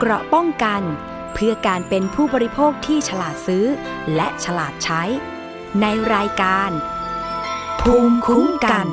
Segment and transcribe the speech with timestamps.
[0.00, 0.82] เกราะป้องกัน
[1.34, 3.64] เพื่อการเป็นผู้บริโภคที่ฉลาดซื้อ
[4.14, 5.02] และฉลาดใช้
[5.80, 6.70] ในรายการ
[7.80, 8.86] ภูมิคุ้มกัน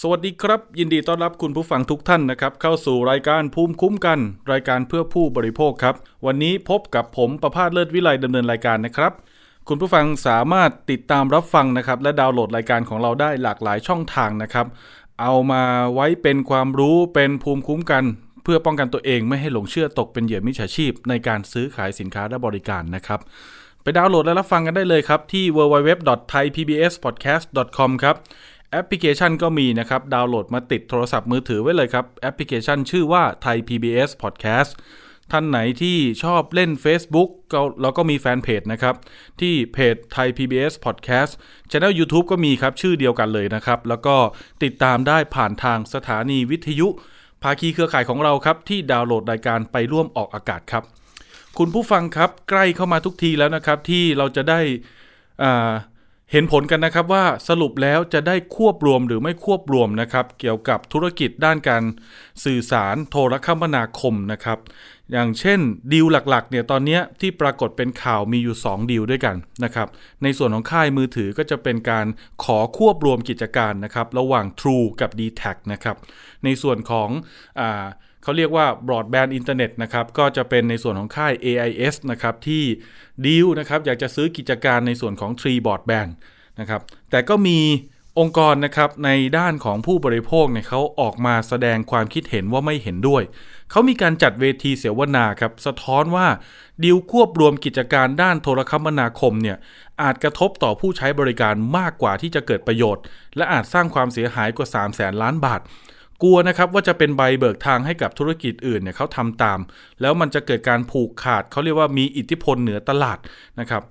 [0.00, 4.18] สวัสดีครับ ยินดีต้อนรับคุณผู้ฟังทุกท่านนะครับ เข้าสู่รายการภูมิคุ้มกัน
[4.52, 5.94] รายการเพื่อผู้บริโภคครับ
[6.26, 9.12] วันนี้พบกับผมประพาสเลิศวิไลดำเนินรายการนะครับ
[9.68, 14.66] คุณผู้ฟังสามารถติดตามรับฟังนะครับ และดาวน์โหลดรายการของเราได้หลากหลายช่องทางนะครับ
[15.20, 15.62] เอามา
[15.94, 18.04] ไว้เป็นความรู้เป็นภูมิคุ้มกัน
[18.42, 23.20] เพื่อป้องกันตัวเองไม่ให้หลงเชื่อตกเป็นเหยื่อมิจฉาชีพ ในการซื้อขายสินค้าและบริการนะครับ
[23.82, 28.14] ไปดาวน์โหลดและรับฟังกันได้เลยครับ ที่ www.thaipbspodcast.com ครับ
[28.70, 34.72] แอปพลิเคชันก็มีนะครับ ดาวน์โหลดมาติดโทรศัพท์มือถือไว้เลยครับ แอปพลิเคชันชื่อว่า Thai PBS Podcast
[35.32, 38.94] ท่านไหนที่ชอบเล่น Facebook ก็เราก็มีแฟนเพจนะครับ
[39.40, 41.32] ที่เพจ Thai PBS Podcast
[41.70, 44.16] Channel YouTube ก็มีครับ ชื่อเดียวกันเลยนะครับ แล้วก็
[44.62, 46.88] ติดตามได้ผ่านทางสถานีวิทยุ
[47.42, 50.84] ภาคีเครือข่ายของเราครับ ที่ดาวน์โหลดรายการไปร่วมออกอากาศครับ
[51.58, 54.60] คุณผู้ฟังครับ ใกล้เข้ามาทุกทีแล้วนะครับ ที่เราจะได้
[56.32, 61.82] เห็นผลกันนะครับว่าสรุปแล้วจะได้ควบรวมหรือไม่ควบรวมนะครับ เกี่ยวกับธุรกิจด้านการ
[62.44, 64.58] สื่อสารโทรคมนาคมนะครับ
[65.12, 65.60] อย่างเช่น
[65.92, 69.88] ดีลหลักๆเนี่ยตอนนี้ที่ปรากฏเป็นข่าวมีอยู่ 2 ดีลด้วยกันนะครับ
[70.22, 72.06] ในส่วนของค่ายมือถือก็จะเป็นการ
[72.44, 75.96] ขอควบรวมกิจการนะครับระหว่าง True กับ d t แทนะครับ
[76.44, 77.08] ในส่วนของ
[77.60, 77.84] อ่า
[78.22, 82.62] เขาเรียกว่า broadband อินเทอร์เน็ตนะครับก็จะเป็นในส่วนของค่าย AIS นะครับที่
[83.26, 86.10] ดีลนะครับอยากจะซื้อกิจการในส่วนของ Tree Broadband
[86.60, 87.58] นะครับแต่ก็มี
[88.18, 93.22] องค์กรนะครับในด้านของผู้บริโภคเนี่ยเขาออกมาแสดงความคิดเห็นว่าไม่เห็นด้วย
[93.70, 96.26] เขามีการจัดเวทีเสวนาครับสะท้อนว่า
[96.84, 99.56] ดีลควบรวมกิจการด้านโทรคมนาคมเนี่ย
[100.02, 103.02] อาจกระทบต่อผู้ใช้บริการมากกว่าที่จะเกิดประโยชน์
[103.36, 105.60] และอาจสร้างความเสียหายกว่า 3 0 0แสนล้านบาท
[106.22, 109.58] กลัวนะครับว่าจะเป็นใบเบิกทางให้กับธุรกิจอื่นเนี่ยเขาทำตาม
[110.00, 113.18] แล้วมันจะเกิดการผูกขาดเขาเรียกว่ามีอิทธิพลเหนือตลาด
[113.60, 113.82] นะครับ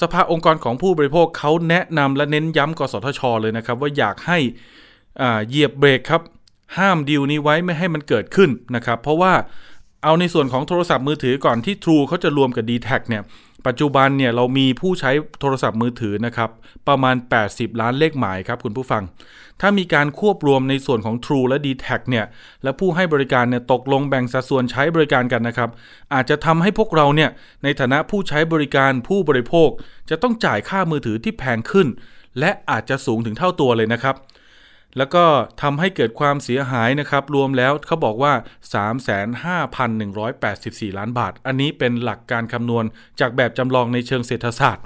[0.00, 4.38] สภาองค์กรของผู้บริโภคเขาแนะนำและเน้นย้ำกสทช เลยนะครับ ว่าอยากให้
[5.20, 6.22] อ่าเหยียบเบรกครับ
[6.78, 9.32] ห้ามดีลนี้ไว้ไม่ให้มันเกิดขึ้นนะครับ เพราะว่า
[10.04, 13.22] เอาในส่วนของโทรศัพท์มือถือก่อนที่ True เขาจะรวมกับ d t แทเนี่ย
[13.66, 15.10] ปัจจุบันเนี่ยเรามีผู้ใช้
[15.40, 16.50] โทรศัพท์มือถือนะครับ
[16.88, 17.16] ประมาณ
[17.48, 19.02] 80 ล้านเลขหมายครับคุณผู้ฟัง
[19.60, 22.26] ถ้ามีการควบรวมในส่วนของ True และ d t แทเนี่ย
[22.62, 25.70] และผู้ให้บริการเนี่ยตกลงแบ่งสัดส่วนใช้บริการกันนะครับ
[26.14, 27.30] อาจจะทำให้พวกเราเนี่ย
[27.64, 29.68] ในฐานะผู้ใช้บริการผู้บริโภค
[30.10, 31.88] จะต้องจ่ายค่ามือถือที่แพงขึ้น
[32.38, 34.14] และอาจจะสูงถึงเท่าตัวเลยนะครับ
[34.98, 35.24] แล้วก็
[35.62, 38.32] ทำให้เกิดความเสียหายนะครับ รวมแล้วเขาบอกว่า
[39.70, 42.84] 35,184 ล้านบาท อันนี้เป็นหลักการคำนวณ
[43.20, 44.84] จากแบบจำลองในเชิงเศรษฐศาสตร์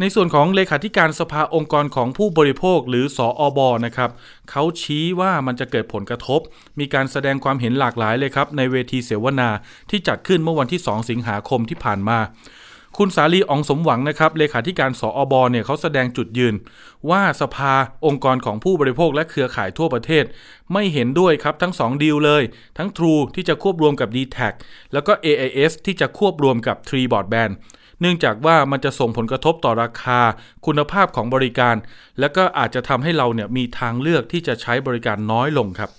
[0.00, 4.10] ในส่วนของเลขาธิการสภาองค์กรของผู้บริโภคหรือสออบนะครับ
[4.50, 6.40] เขาชี้ว่ามันจะเกิดผลกระทบ
[6.78, 9.48] มีการแสดงความเห็นหลากหลายเลยครับในเวทีเสวนา
[9.90, 12.18] ที่จัดขึ้นเมื่อวันที่ 2 สิงหาคมที่ผ่านมา
[12.98, 16.54] คุณสาลีอองสมหวังนะครับเลขาธิการสออบเนี่ยเขาแสดงจุดยืน
[17.10, 17.72] ว่าสภา
[18.06, 20.24] องค์กรของผู้บริโภคและเครือข่ายทั่วประเทศ
[20.72, 22.42] ไม่เห็นด้วยครับทั้ง 2 ดีลเลย
[22.78, 24.38] ทั้ง True ที่จะควบรวมกับ d t แท
[24.92, 27.52] แล้วก็ AIS ที่จะควบรวมกับ Tree Broadband
[28.00, 30.20] เนื่องจากว่ามันจะส่งผลกระทบต่อราคา
[30.66, 31.76] คุณภาพของบริการ
[32.20, 35.90] แล้วก็อาจจะทำให้เราเนี่ยมีทางเลือกที่จะใช้บริการน้อยลงครับ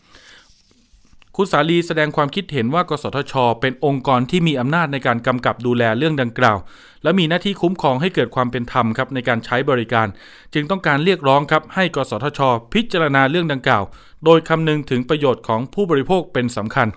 [1.37, 6.57] คุณสาลีแสดงความคิดเห็นว่ากสทช เป็นองค์กรที่มีอำนาจในการกำกับดูแลเรื่องดังกล่าว
[7.03, 10.07] และมีหน้าที่คุ้มครองให้เกิดความเป็นธรรมครับในการใช้บริการ
[10.53, 12.39] จึงต้องการเรียกร้องครับให้กสทช
[12.73, 13.83] พิจารณาเรื่องดังกล่าว
[14.25, 16.87] โดยคำนึงถึงประโยชน์ของผู้บริโภคเป็นสำคัญ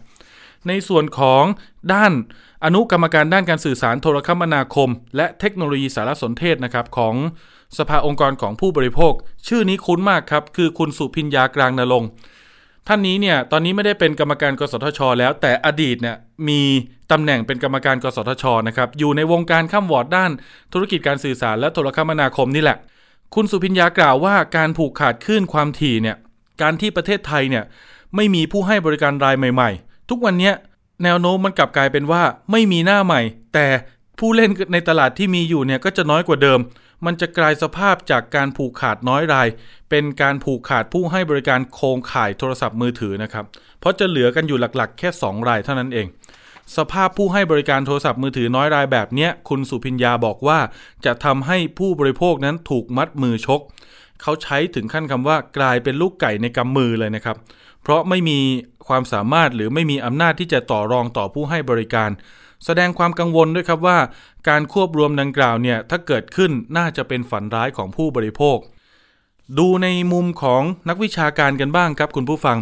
[0.68, 1.44] ในส่วนของ
[1.92, 2.12] ด้าน
[2.64, 7.14] อนุกรรมการด้านการสื่อสารโทรคมนาคม และเทคโนโลยีสารสนเทศนะครับของ
[7.78, 9.12] สภาองค์กรของผู้บริโภค
[9.48, 12.10] ชื่อนี้คุ้นมากครับคือคุณสุพิญญากลางนรงค์
[12.88, 16.16] ท่านนี้เนี่ยตอนนี้ไม่ได้เป็นกรรมการกสทช แล้ว แต่อดีตเนี่ย
[16.48, 16.62] มี
[17.12, 20.30] ตำแหน่งเป็นกรรมการกสทชนะครับอยู่ในวงการข้ามวอร์ดด้าน
[20.72, 22.78] ธุรกิจการสื่อสารและโทรคมนาคมนี่แหละ
[23.34, 26.16] คุณสุพิญญากล่าวว่าการผูกขาดคลื่นความถี่เนี่ย
[26.62, 27.64] การที่ประเทศไทยเนี่ย
[28.16, 30.52] ไม่มีผู้ให้บริการรายใหม่ ๆ ทุกวันนี้
[31.04, 33.20] แนวโน้มมันกลับกลายเป็นว่าไม่มีหน้าใหม่
[33.54, 33.66] แต่
[34.18, 36.58] ผู้เล่นในตลาดที่มีอยู่เนี่ยก็จะน้อยกว่าเดิม
[37.04, 39.48] มันจะกลายสภาพจากการผูกขาดน้อยราย
[39.90, 43.44] เป็นการผูกขาดผู้ให้บริการโครงข่ายโทรศัพท์มือถือนะครับ
[43.80, 46.06] เพราะจะเหลือกันอยู่หลักๆ แค่ 2 รายเท่านั้นเอง
[46.76, 50.58] สภาพผู้ให้บริการโทรศัพท์มือถือน้อยรายแบบนี้คุณสุพิญญาบอกว่า
[51.04, 53.60] จะทำให้ผู้บริโภคนั้นถูกมัดมือชก
[54.22, 57.36] เขาใช้ถึงขั้นคำว่ากลายเป็นลูกไก่ในกำมือเลยนะครับ
[57.82, 58.38] เพราะไม่มี
[58.88, 62.10] ความสามารถหรือไม่มีอำนาจที่จะต่อรองต่อผู้ให้บริการ
[62.64, 63.98] แสดงความกังวลด้วยครับว่า
[64.48, 68.58] การควบรวมดังกล่าวเนี่ยถ้าเกิดขึ้นน่าจะเป็นฝันร้ายของผู้บริโภค
[69.58, 72.58] ดูในมุมของนักวิชาการกันบ้างครับคุณผู้ฟัง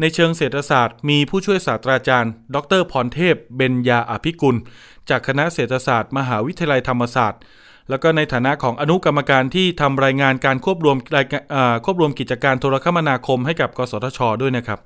[0.00, 4.56] ในเชิงเศรษฐศาสตร์ มีผู้ช่วยศาสตราจารย์ ดรพรเทพ เบญญาอภิกุล
[5.10, 7.40] จากคณะเศรษฐศาสตร์ มหาวิทยาลัยธรรมศาสตร์
[7.90, 10.96] แล้วก็ในฐานะของอนุกรรมการที่ทำรายงานการควบรวม
[11.84, 14.80] ควบรวมกิจการโทรคมนาคมให้กับ กสทช ด้วยนะครับ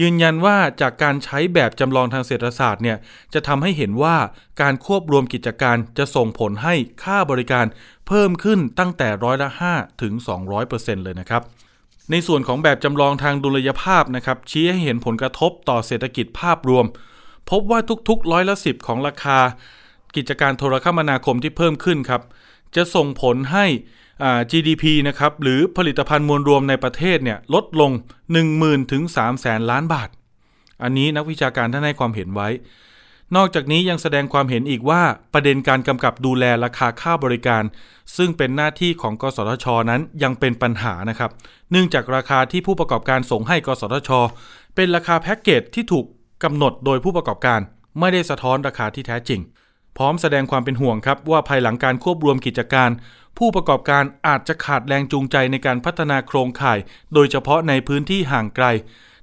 [0.00, 2.96] ยืนยันว่าจากการใช้แบบจำลองทางเศรษฐศาสตร์เนี่ย
[3.34, 4.16] จะทำให้เห็นว่า
[4.62, 7.66] การควบรวมกิจการจะส่งผลให้ค่าบริการ
[8.08, 10.12] เพิ่มขึ้นตั้งแต่ร้อยละ5ถึง
[10.58, 11.42] 200%เลยนะครับ
[12.10, 16.84] ในส่วนของแบบจำลองทางดุลยภาพนะครับชี้ให้เห็นผลกระทบต่อเศรษฐกิจภาพรวม
[17.50, 19.38] พบว่าทุกๆร้อยละสิบของราคา
[20.16, 22.22] กิจการโทรคมนาคมที่เพิ่มขึ้นครับ
[22.76, 23.66] จะส่งผลให้
[24.50, 27.90] GDP นะครับหรือผลิตภัณฑ์มวลรวมในประเทศเนี่ยลดลง
[28.40, 30.08] 10,000ถึง3แสนล้านบาท
[30.82, 32.48] อันนี้นักวิชาการท่านให้ความเห็นไว้
[33.36, 35.02] นอกจากนี้ยังแสดงความเห็นอีกว่า
[35.34, 37.62] ประเด็นการกำกับดูแลราคาค่าบริการ
[38.16, 41.30] ซึ่งเป็นหน้าที่ของกสทช นั้นยังเป็นปัญหานะครับ
[41.70, 44.10] เนื่องจากราคาที่ผู้ประกอบการส่งให้กสทช
[44.74, 46.04] เป็นราคาแพ็กเกจที่ถูก
[46.44, 47.60] กำหนดโดยผู้ประกอบการ
[48.00, 49.40] ไม่ได้สะท้อนราคาที่แท้จริง
[49.96, 52.90] พร้อมแสดงความเป็นห่วงครับว่าภายหลังการควบรวมกิจการ
[53.38, 56.78] ผู้ประกอบการอาจจะขาดแรงจูงใจในการพัฒนาโครงข่าย
[57.14, 58.66] โดยเฉพาะในพื้นที่ห่างไกล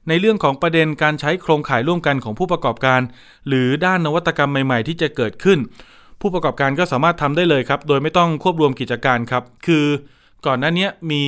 [0.07, 3.01] ในเรื่องของประเด็นการใช้โครงข่ายร่วมกันของผู้ประกอบการ
[3.47, 5.59] หรือด้านนวัตกรรมใหม่ ๆ ที่จะเกิดขึ้น
[6.21, 9.85] ผู้ประกอบการก็สามารถทำได้เลยครับ โดยไม่ต้องควบรวมกิจการครับ คือ
[10.45, 11.23] ก่อนหน้านี้มี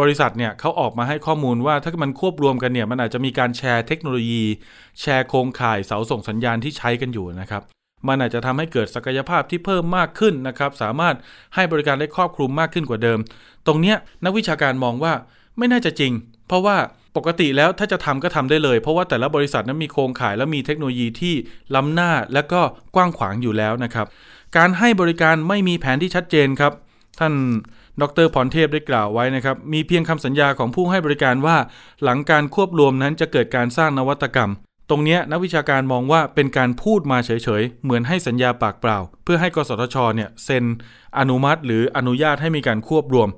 [0.00, 4.44] บริษัทเนี่ยเขาออกมาให้ข้อมูลว่าถ้ามันควบรวมกันเนี่ยมันอาจจะมีการแชร์เทคโนโลยี
[5.00, 7.62] แชร์โครงข่ายเสาส่งสัญญาณที่ใช้กันอยู่นะครับ
[8.08, 11.16] มันอาจจะทำให้เกิดศักยภาพที่เพิ่มมากขึ้นนะครับ สามารถ
[11.54, 13.18] ให้บริการได้ครอบคลุมมากขึ้นกว่าเดิม
[13.66, 15.12] ตรงเนี้ยนักวิชาการมองว่า
[15.58, 16.12] ไม่น่าจะจริง
[16.48, 16.76] เพราะว่า
[17.16, 21.34] ปกติแล้วถ้าจะทำก็ทำได้เลย เพราะว่าแต่ละบริษัทนั้นมีโครงข่ายและมีเทคโนโลยีที่
[21.74, 22.60] ล้ำหน้าและก็
[22.94, 24.06] กว้างขวางอยู่แล้วนะครับ
[24.56, 26.72] การให้บริการไม่มีแผนที่ชัดเจนครับ
[27.20, 27.34] ท่าน
[28.00, 31.56] ดรพรเทพได้กล่าวไว้นะครับ มีเพียงคำสัญญาของผู้ให้บริการว่า
[32.04, 34.50] หลังการควบรวมนั้นจะเกิดการสร้างนวัตกรรม
[34.88, 37.30] ตรงนี้นักวิชาการมองว่าเป็นการพูดมาเฉ
[37.60, 40.64] ยๆ เหมือนให้สัญญาปากเปล่า เพื่อให้กสทชเนี่ยเซ็น
[41.18, 43.28] อนุมัติ หรืออนุญาตให้มีการควบรวม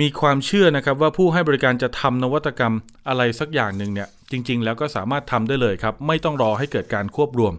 [0.00, 2.74] มีความเชื่อนะครับว่าผู้ให้บริการจะทำนวัตกรรม
[3.08, 7.52] อะไรสักอย่างหนึ่งเนี่ยจริง ๆ แล้วก็สามารถทำได้เลยครับ ไม่ต้องรอให้เกิดการควบรวม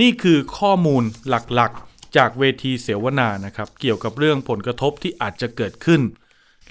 [0.00, 6.00] นี่คือข้อมูลหลักๆ จากเวทีเสวนานะครับเกี่ยวกับเรื่องผลกระทบที่อาจจะเกิดขึ้น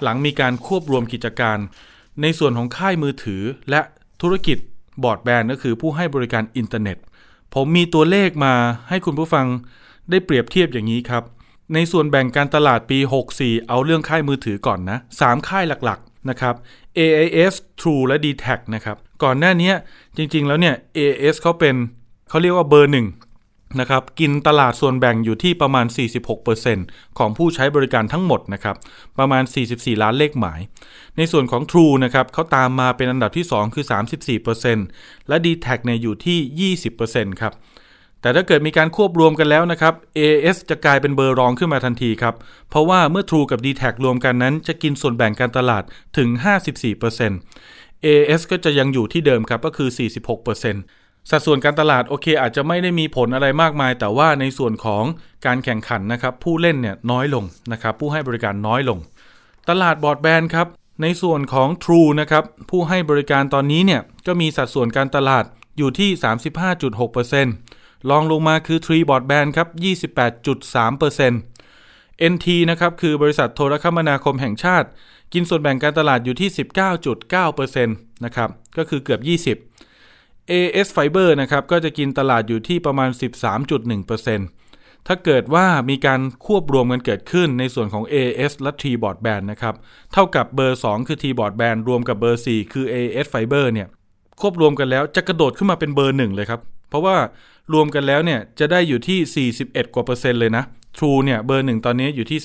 [0.02, 1.58] หลังมีการควบรวมกิจการ
[2.22, 3.80] ในส่วนของค่ายมือถือและ
[4.22, 4.58] ธุรกิจ
[5.02, 6.98] บอร์ดแบนก็คือผู้ให้บริการอินเทอร์เน็ต
[7.54, 8.54] ผมมีตัวเลขมา
[8.88, 9.46] ให้คุณผู้ฟัง
[10.10, 11.22] ได้เปรียบเทียบอย่างนี้ครับ
[11.74, 12.98] ในส่วนแบ่งการตลาดปี
[13.32, 16.54] 64 เอาเรื่องค่ายมือถือก่อนนะ 3 ค่ายหลักๆนะครับ
[16.98, 19.72] AIS True และ d t a c นะครับ ก่อนหน้านี้
[20.16, 21.74] จริงๆแล้วเนี่ย AIS เขาเป็น
[22.28, 23.06] เขาเรียกว่าเบอร์หนึ่ง
[23.80, 25.86] นะครับกินตลาดส่วนแบ่งอยู่ที่ประมาณ
[26.52, 28.76] 46%ของผู้ใช้บริการทั้งหมดนะครับ
[29.18, 29.42] ประมาณ
[29.72, 30.60] 44 ล้านเลขหมาย
[31.16, 33.84] ในส่วนของ True นะครับเขาตามมาเป็นอันดับที่ 2 คือ
[34.56, 37.54] 34%และ d t แทเนี่ยอยู่ที่ 20%ครับ
[38.20, 42.34] แต่ถ้าเกิดมีการควบรวมกันแล้วนะครับ AS จะกลายเป็นเบอร์รองขึ้นมาทันทีครับ
[42.70, 45.82] เพราะว่าเมื่อ True กับ d t แทรวมกันนั้น จะกินส่วนแบ่งการตลาด
[46.16, 46.28] ถึง
[47.36, 49.88] 54% AS ก็จะยังอยู่ที่เดิมครับก็คือ
[50.54, 55.04] 46% สัดส่วนการตลาดโอเค อาจจะไม่ได้มีผลอะไรมากมาย แต่ว่าในส่วนของ
[55.46, 58.98] การแข่งขันนะครับ ผู้เล่นเนี่ยน้อยลงนะครับ ผู้ให้บริการน้อยลง
[59.68, 60.66] ตลาดบอร์ดแบนครับ
[61.02, 65.44] ในส่วนของ True นะครับ ผู้ให้บริการตอนนี้เนี่ยก็มีสัดส่วนการตลาด
[65.78, 66.10] อยู่ที่
[66.90, 69.68] 35.6%ลองลงมาคือ Tree Broadband ครับ
[71.34, 74.88] 28.3% NT นะครับ คือบริษัทโทรคมนาคมแห่งชาติ
[75.32, 76.50] กินส่วนแบ่งการตลาดอยู่ที่
[77.16, 79.20] 19.9%นะครับ ก็คือเกือบ
[79.64, 79.65] 20
[80.50, 83.10] AS Fiber นะครับก็จะกินตลาดอยู่ที่ประมาณ
[84.28, 89.74] 13.1%ถ้าเกิดว่ามีการควบรวมกันเกิดขึ้นในส่วนของ AS และ T Broadband นะครับ
[90.12, 93.88] เท่ากับเบอร์ 2 คือ T Broadband รวมกับเบอร์ 4 คือ AS Fiber เนี่ย
[94.40, 97.16] ควบรวมกันแล้วจะกระโดดขึ้นมาเป็นเบอร์ 1 เลยครับ เพราะว่า
[97.72, 100.64] รวมกันแล้วเนี่ยจะได้อยู่ที่ 41 กว่าเปอร์เซ็นต์เลยนะ
[100.98, 102.38] True เนี่ยเบอร์ 1 ตอนนี้อยู่ที่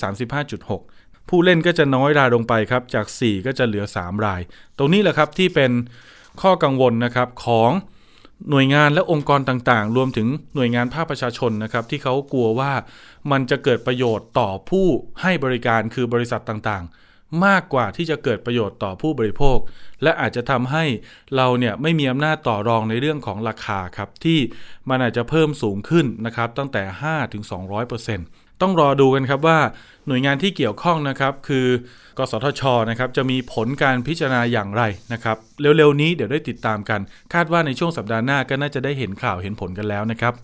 [0.62, 4.40] 35.6 ผู้เล่นก็จะน้อยรายลงไปครับจาก 4 ก็จะเหลือ 3 ราย
[4.78, 5.70] ตรงนี้แหละครับที่เป็น
[6.42, 7.70] ข้อกังวลนะครับของ
[8.50, 12.72] หน่วยงานและองค์กรต่างๆ รวมถึงหน่วยงานภาคประชาชนนะครับที่เขากลัวว่า
[13.30, 14.86] มันจะเกิดประโยชน์ต่อผู้
[15.22, 19.58] ให้บริการคือบริษัทต่างๆ มากกว่าที่จะเกิดประโยชน์ต่อผู้บริโภค
[20.02, 20.84] และอาจจะทำให้
[21.36, 24.38] เราเนี่ยไม่มีอำนาจต่อรองในเรื่องของราคาครับที่
[24.88, 26.82] มันอาจจะเพิ่มสูงขึ้นนะครับตั้งแต่
[27.62, 29.58] 5-200% ต้องรอดูกันครับว่า
[30.06, 31.66] หน่วยงานที่เกี่ยวข้องนะครับคือ
[32.18, 37.00] กสทชนะครับจะมีผลการพิจารณาอย่างไรนะครับเร็วๆนี้เดี๋ยวได้ติดตามกัน
[37.34, 40.34] คาดว่าในช่วงสัปดาห์หน้าก็น่าจะได้เห็นข่าวเห็นผลกันแล้วนะครับ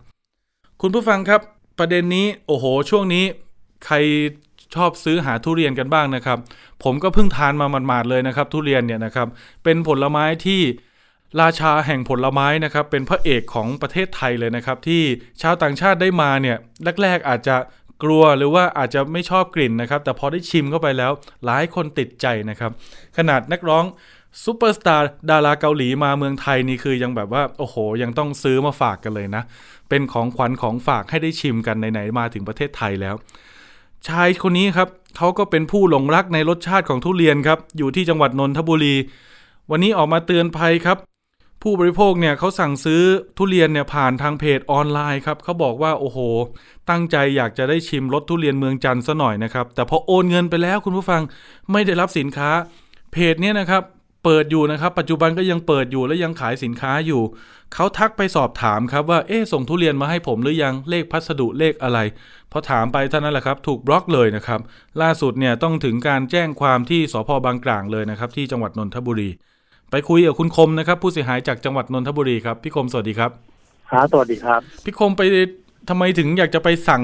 [0.83, 1.41] คุณผู้ฟังครับ
[1.79, 3.25] ประเด็นนี้โอ้โห ช่วงนี้
[3.87, 3.97] ใคร
[4.75, 6.39] ชอบซื้อหาทุเรียนกันบ้างนะครับ
[6.85, 9.29] ผมก็เพิ่งทานมาหมาดๆเลยนะครับ ทุเรียนเนี่ยนะครับ
[9.65, 10.61] เป็นผลไม้ที่
[11.41, 15.03] ราชาแห่งผลไม้นะครับเป็นพระเอกของประเทศไทยเลยนะครับ ที่
[15.43, 16.57] ชาวต่างชาติได้มาเนี่ย
[17.03, 17.57] แรกๆอาจจะ
[18.03, 21.13] กลัวหรือว่าอาจจะไม่ชอบกลิ่นนะครับ แต่พอได้ชิมเข้าไปแล้ว
[21.47, 22.73] หลายคนติดใจนะครับ
[23.17, 23.85] ขนาดนักร้อง
[24.45, 29.43] ซูเปอร์สตาร์ดาราเกาหลีมาเมืองไทยนี่คือยังแบบว่า โอ้โห ยังต้องซื้อมาฝากกันเลยนะ
[29.89, 33.15] เป็นของขวัญของฝากให้ได้ชิมกันไหนๆมาถึงประเทศไทยแล้ว
[34.09, 38.95] ชายคนนี้ครับเขาก็เป็นผู้หลงรักในรสชาติของทุเรียนครับ อยู่ที่จังหวัดนนทบุรี
[39.71, 40.99] วันนี้ออกมาเตือนภัยครับ
[41.63, 43.03] ผู้บริโภคเนี่ยเขาสั่งซื้อ
[43.37, 46.19] ทุเรียนเนี่ยผ่านทางเพจออนไลน์ครับเขาบอกว่าโอ้โห
[46.91, 51.23] ตั้งใจอยากจะได้ชิมรสทุเรียนเมืองจันทร์ซะหน่อยนะครับ แต่พอโอนเงินไปแล้วคุณผู้ฟัง
[51.73, 52.51] ไม่ได้รับสินค้า
[53.13, 53.83] เพจเนี่ยนะครับ
[54.25, 57.23] เปิดอยู่นะครับ ปัจจุบันก็ยังเปิดอยู่และยังขายสินค้าอยู่
[57.75, 61.99] เขาทักไปสอบถามครับว่าเอ๊ส่งทุเรียนมาให้ผมหรือยังเลขพัสดุเลขอะไร
[62.53, 64.61] พอถามไปเท่านั้นแหละครับ ถูกบล็อกเลยนะครับ
[65.03, 69.31] ล่าสุดเนี่ยต้องถึงการแจ้งความที่สพบางกลางเลยนะครับ ที่จังหวัดนนทบุรี
[69.91, 73.31] ไปคุยกับคุณคมนะครับ ผู้เสียหายจากจังหวัดนนทบุรีครับ พี่คมสวัสดีครับ
[73.91, 75.23] ครับสวัสดีครับ พี่คมไป
[75.89, 77.03] ทำไมถึงอยากจะไปสั่ง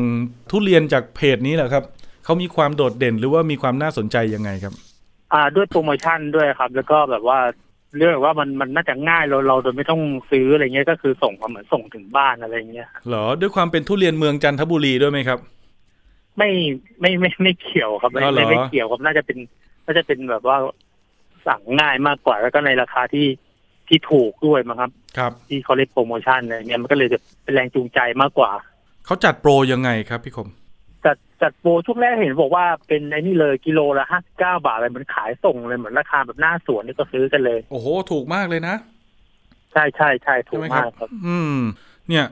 [0.50, 1.85] ทุเรียนจากเพจนี้เหรอครับ
[2.25, 4.75] เขามีความโดดเด่นหรือว่ามีความน่าสนใจยังไงครับ
[5.33, 7.38] อ่า ด้วยโปรโมชั่นด้วยครับ แล้วก็แบบว่า
[7.97, 10.00] เรื่องว่ามันมันน่าจะง่ายเราเราโดยไม่ต้อง
[10.31, 15.38] ซื้ออะไรเงี้ยก็คือส่งมาเหมือนส่งถึงบ้านอะไรเงี้ยครับเหรอด้วยความเป็นทุเรียนเมืองจันทบุรีด้วยไหมครับ
[16.38, 16.50] ไม่
[17.00, 19.38] ไม่ไม่ไม่เกี่ยวครับไม่อ๋อเหรอไม่ไม่เกี่ยวครับน่าจะเป็น
[19.87, 20.57] น่าจะเป็นแบบว่า
[21.47, 23.27] สั่งง่ายมากกว่า แล้วก็ในราคาที่
[23.89, 28.51] ที่ถูกด้วยมั้งครับ ครับ ที่เขาเรียกโปรโมชั่นอะไรเงี้ยมันก็เลยจะเป็นแรงจูงใจมากกว่า
[29.07, 30.49] เขาจัดโปรยังไงครับพี่คม
[31.05, 38.77] จัดจัดโปรช่วงแรกเห็นบอกว่าเป็นไอ้นี่เลยกิโลละห้าสิบเก้าบาทอะไรเหมือนขายส่งเลยเหมือนราคาแบบหน้าสวนนี่ก็ซื้อกันเลย โอ้โห ถูกมากเลยนะ
[39.73, 41.59] ใช่ใช่ใช่ถูใช่กไหมคมารับกครับ อืม
[42.09, 42.27] เนี่ย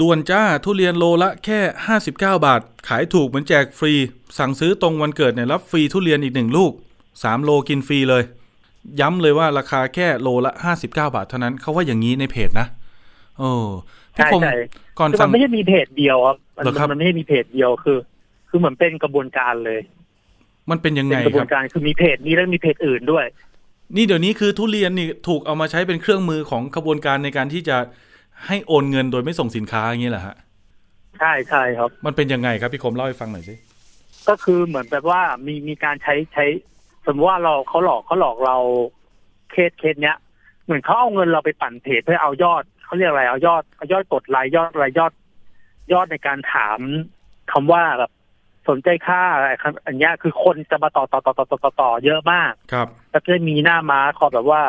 [0.00, 3.92] ด่วนจ้าทุเรียนโลละแค่ห้าสิบเก้าบาท ขายถูกเหมือนแจกฟรี
[4.38, 6.72] สั่งซื้อตรงวันเกิดเนี่ยรับฟรีทุเรียนอีกหนึ่งลูก
[7.22, 8.22] สามโลกินฟรีเลย
[9.00, 12.66] ย้ำเลยว่าราคาแค่โลละห้าสิบเก้าบาทเท่านั้นเขาว่าอย่างนี้ในเพจนะ
[13.38, 13.66] เออ
[14.16, 14.54] พี่ใช่คมใช่
[14.98, 17.98] ก่อนคือฟัมังนไม่ใช่มีเพจเดียวครับมันเหรอครับมันไม่ใช่มีเพจเดียวคือ
[18.48, 19.80] คือเหมือนเป็นกระบวนการเลย
[20.70, 23.24] มันเป็นยังเป็ไงนกระบควรับนการคือมีเพจนี้แล้วมีเพจอื่นด้วย
[23.96, 27.76] นี่เดี๋ยวนี้คือทุเรียนนี่ถูกเอามาใช้เป็นเครื่องมือของกระบวนการในการที่จะ
[28.46, 30.36] ให้โอนเงินโดยไม่ส่งสินค้าอย่างนี้แหละฮะ
[31.20, 33.54] ใช่ใช่ครับ มันเป็นยังไงครับพี่คมเล่าให้ฟังหน่อยสิ
[34.28, 36.44] ก็คือเหมือนแบบว่ามีมีการใช้ใช้
[37.06, 38.56] สมมติว่าเราเขาหลอกเขาหลอกเรา
[39.50, 40.16] เคสเคสเนี้ย
[40.64, 45.12] เหมือนเขาเอาเงินเราไปปั่นเพจเพื่อเอายอดเขาเรียกอะไรเอายอดเอายอดกดไลค์ยอดอะไรยอด
[45.92, 46.78] ยอดในการถาม
[47.52, 48.10] คำว่าแบบ
[48.68, 54.62] สนใจค่าอะไรครับอันเนี้ยคือคนจะมาต่อต่อต่อต่อต่อต่อต่อเยอะมากครับแล้วก็จะมีหน้าม้าคอยแบบว่า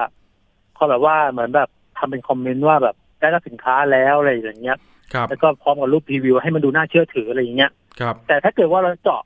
[0.78, 4.78] คอยแบบว่าเหมือนแบบทำเป็นคอมเมนต์ว่าแบบได้รับสินค้าแล้วอะไรอย่างเงี้ย
[5.14, 9.22] ครับแล้วก็พร้อมกับรูปรีวิวให้มันดูน่าเชื่อถืออะไรอย่างเงี้ยครับแต่ถ้าเกิดว่าเราเจาะ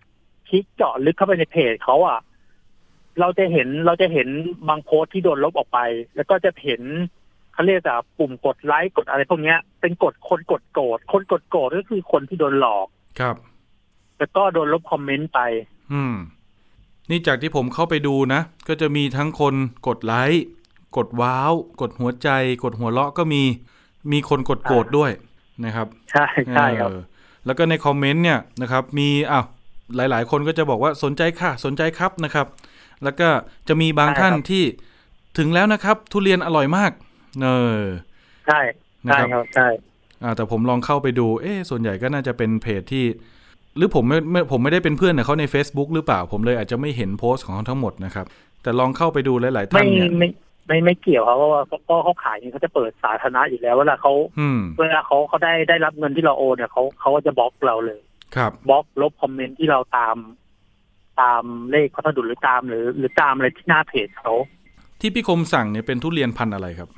[0.50, 2.20] คลิกเจาะลึกเข้าไปในเพจเขาอะ
[3.20, 4.27] เราจะเห็นเราจะเห็น
[4.68, 5.80] บางโพสต์ที่โดนลบออกไป
[6.15, 6.82] แล้วก็จะเห็น
[7.53, 12.88] เขาเรียกว่าปุ่มกดไลค์กดอะไรพวกเนี้ย เป็นกดคนกดโกรธคนกดโกรธก็คือคนที่โดนหลอก
[13.20, 13.36] ครับ
[14.18, 15.39] แล้วก็โดนลบคอมเมนต์ไป
[15.94, 16.15] อืม
[17.10, 19.53] นี่จากที่ผมเข้าไปดูนะ ก็จะมีทั้งคน
[19.88, 20.44] กดไลค์
[20.98, 22.30] กดว้าว กดหัวใจ
[22.63, 23.44] กดหัวเราะก็มี
[24.12, 25.12] มีคนกดโกรธด้วย
[25.65, 27.01] นะครับ ใช่ใช่ครับเออ
[27.46, 29.46] แล้วก็ในคอมเมนต์เนี่ยนะครับ มีอ้าว
[29.96, 32.46] หลาย ๆ คนก็จะบอกว่าสนใจค่ะ สนใจครับนะครับ
[33.03, 33.29] แล้วก็
[33.67, 34.63] จะมีบางใช่ท่านครับที่
[35.38, 36.91] ถึงแล้วนะครับ ทุเรียนอร่อยมาก
[37.43, 37.48] เอ
[37.79, 37.81] อ
[38.48, 38.60] ใช่
[39.08, 39.67] นะใช่ครับครับใช่
[40.24, 43.05] อ่าแต่ผมลองเข้าไปดู เอ๊ะส่วนใหญ่ก็น่าจะเป็นเพจที่
[43.77, 48.25] หรือผมไม่ไม่ผมไม่ได้เป็นเพื่อนกับเขาใน Facebook หรือเปล่า ผมเลยอาจจะไม่เห็นโพสต์ของเขาทั้งหมดนะครับ
[48.63, 50.29] แต่ลองเข้าไปดูหลาย ๆ ท่าไม่นเนี่ยไม่
[50.67, 58.00] ไม่ไม่เกี่ยวครับเพราะว่าเพราะเขาขายนี่เขาจะเปิดสาธารณะอยู่แล้วเวลาเขาอืมเวลาเขาเขาได้ได้รับเงินที่เราโอนเนี่ยเขาเขาก็จะบล็อกเราเลย
[58.36, 60.15] ครับบล็อกลบคอมเมนต์ที่เราตาม
[61.22, 64.34] ตามเลขพัสดุหรือตามหรือ หรือตามอะไรที่หน้าเพจเขา
[65.00, 66.89] ที่พี่คมสั่งเนี่ยเป็นทุเรียนพันธุ์อะไรครับ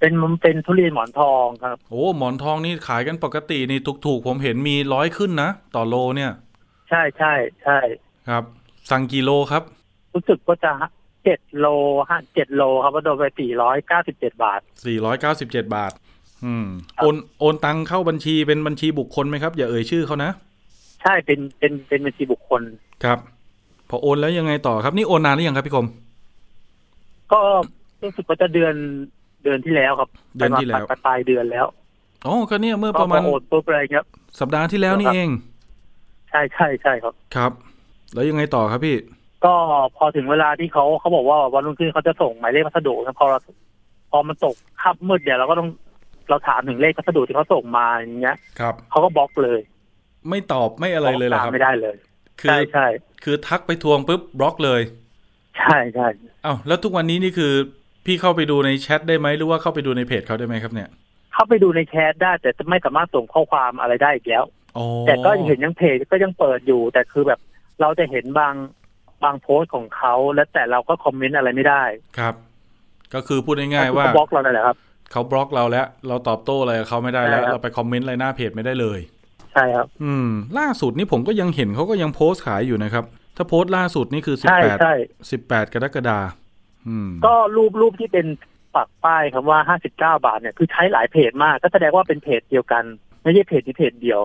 [0.00, 6.32] เป็นมันเป็นทุเรียนหมอนทองครับโอ้หมอนทองนี่ขายกันปกตินี่ถูกๆผมเห็นมีร้อยขึ้นนะต่อโลเนี่ย
[6.88, 7.78] ใช่ใช่ใช่
[8.28, 8.44] ครับ
[8.90, 9.62] สั่งกี่โลครับ
[10.14, 10.72] รู้สึกว่าจะ
[11.24, 11.66] เจ็ดโล
[12.08, 14.60] ห้าเจ็ดโลครับว่าโดนไปสี่ร้อยเก้าสิบเจ็ดบาท
[14.96, 15.92] 497บาท
[16.44, 16.66] อืม
[16.96, 20.30] ครับโอนโอนตังเข้าบัญชีเป็นบัญชีบุคคลไหมครับ อย่าเอ่ยชื่อเขานะ
[21.06, 22.62] ใช่เป็นเป็นเป็นบัญชีบุคคล
[23.04, 23.18] ครับ
[23.88, 25.86] พอโอนแล้วยังไงต่อครับ นี่โอนนานหรือยังครับพี่คม
[27.32, 27.40] ก็
[28.02, 28.74] รู้สึกว่าจะเดือน
[29.42, 31.66] เดือนที่แล้วครับเดือนที่แล้วปลายปลายเดือนแล้ว
[32.26, 34.04] อ๋อก็เนี่ยเมื่อก็ประมาณโอนปุ๊บอะไรเงี้ย
[34.40, 35.28] สัปดาห์ที่แล้วนี่ครับเอง
[36.30, 37.52] ใช่ใช่ใช่ครับครับ
[38.14, 38.96] แล้วยังไงต่อครับพี่
[39.44, 39.54] ก็
[39.96, 43.38] พอถึงเวลาที่เขาเขาบอกว่าวันรุ่งขึ้นเขาจะส่งหมายเลขพัสดุนะพอเรา
[44.10, 45.68] พอมันตกค่ำมืดเดี๋ยวเราก็ต้อง
[46.28, 49.60] เราถามถึงเลขพัสดุที่เขาส่งมาอย่างเงี้ย ครับเขาก็บล็อกเลย
[50.30, 51.96] ไม่ตอบไม่อะไรเลยเหรอครับตามไม่ได้เลย
[52.40, 52.86] คืใช่ใช่
[53.24, 54.80] คือทักไปทวงปุ๊บบล็อกเลย
[55.58, 56.06] ใช่ใช่
[56.42, 57.52] เอ้าแล้วทุกวันนี้นี่คือ
[58.06, 60.88] พี่เข้าไปดูในแชทได้ไหมหรือว่าเข้าไปดูในเพจเขาได้ไหมครับเนี่ย
[61.32, 64.44] เข้าไปดูในแชทได้ แต่ไม่สามารถส่งข้อความอะไรได้อีกแล้ว
[64.76, 67.40] อ๋อแต่ก็เห็นยังเพจก็ยังเปิดอยู่ แต่คือแบบ
[67.80, 68.54] เราจะเห็นบาง
[69.24, 71.82] บางโพสต์ของเขาแล้วแต่เราก็คอมเมนต์อะไรไม่ได้
[72.18, 72.34] ครับ
[73.14, 74.76] ก็คือพูดง่ายๆว่าเขบล็อกเรานั่นแหละครับ
[75.12, 78.98] เขาบล็อกเราแล้ว เราตอบโต้อะไรกับเขาไม่ได้แล้วใช่ครับเราไปคอมเมนต์อะไรหน้าเพจไม่ได้เลย
[79.56, 83.04] ใช่ครับ อืม ล่าสุดนี่ผมก็ยังเห็นเขาก็ยังโพสต์ขายอยู่นะครับ
[83.36, 84.94] ถ้าโพสต์ล่าสุดนี่คือสิบใช่แปดใช่
[85.30, 86.18] สิบแปดกรกฎา
[86.88, 88.26] อืมก็รูปรูปที่เป็น
[88.74, 92.84] ปักป้ายคำว่าห้าสิบเก้าบาทเนี่ยคือใช้หลายเพจมาก ก็แสดงว่าเป็นเพจเดียวกัน
[93.22, 94.20] ไม่ใช่เพจนี้เพจเดียว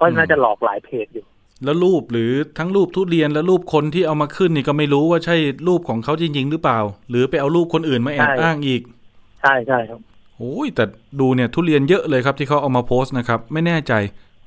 [0.00, 1.26] ก็น่าจะหลอกหลายเพจอยู่
[1.64, 5.36] แล้วรูปหรือทั้งรูปทุเรียนและรูปคนที่เอามาขึ้นนี่ก็ไม่รู้ว่าใช่
[5.68, 6.78] รูปของเขาจริงๆหรือเปล่า
[7.10, 8.82] หรือไปเอารูปคนอื่นมาแอบใช่อ้างอีก
[9.40, 10.00] ใช่ใช่ครับ
[10.36, 10.84] โอ้ยแต่
[11.20, 13.92] ดูเนี่ยทุเรียนเยอะเลยครับที่เขาเอามาโพสต์นะครับ ไม่แน่ใจ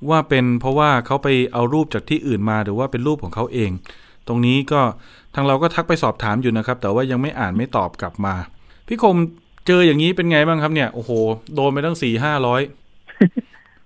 [0.10, 3.72] ว่าเป็นเพราะว่าเขาไปเอารูปจากที่อื่นมาหรือว่าเป็นรูปของเขาเอง
[4.28, 4.82] ตรงนี้ก็
[5.36, 8.36] ทางเราก็ทักไปสอบถามอยู่นะครับ แต่ว่ายังไม่อ่านไม่ตอบกลับมา
[8.88, 9.18] พี่คม
[9.68, 11.12] เจออย่างนี้เป็นไงบ้างครับเนี่ยโอ้โห
[11.56, 12.62] โดนไปตั้งสี่ห้าร้อย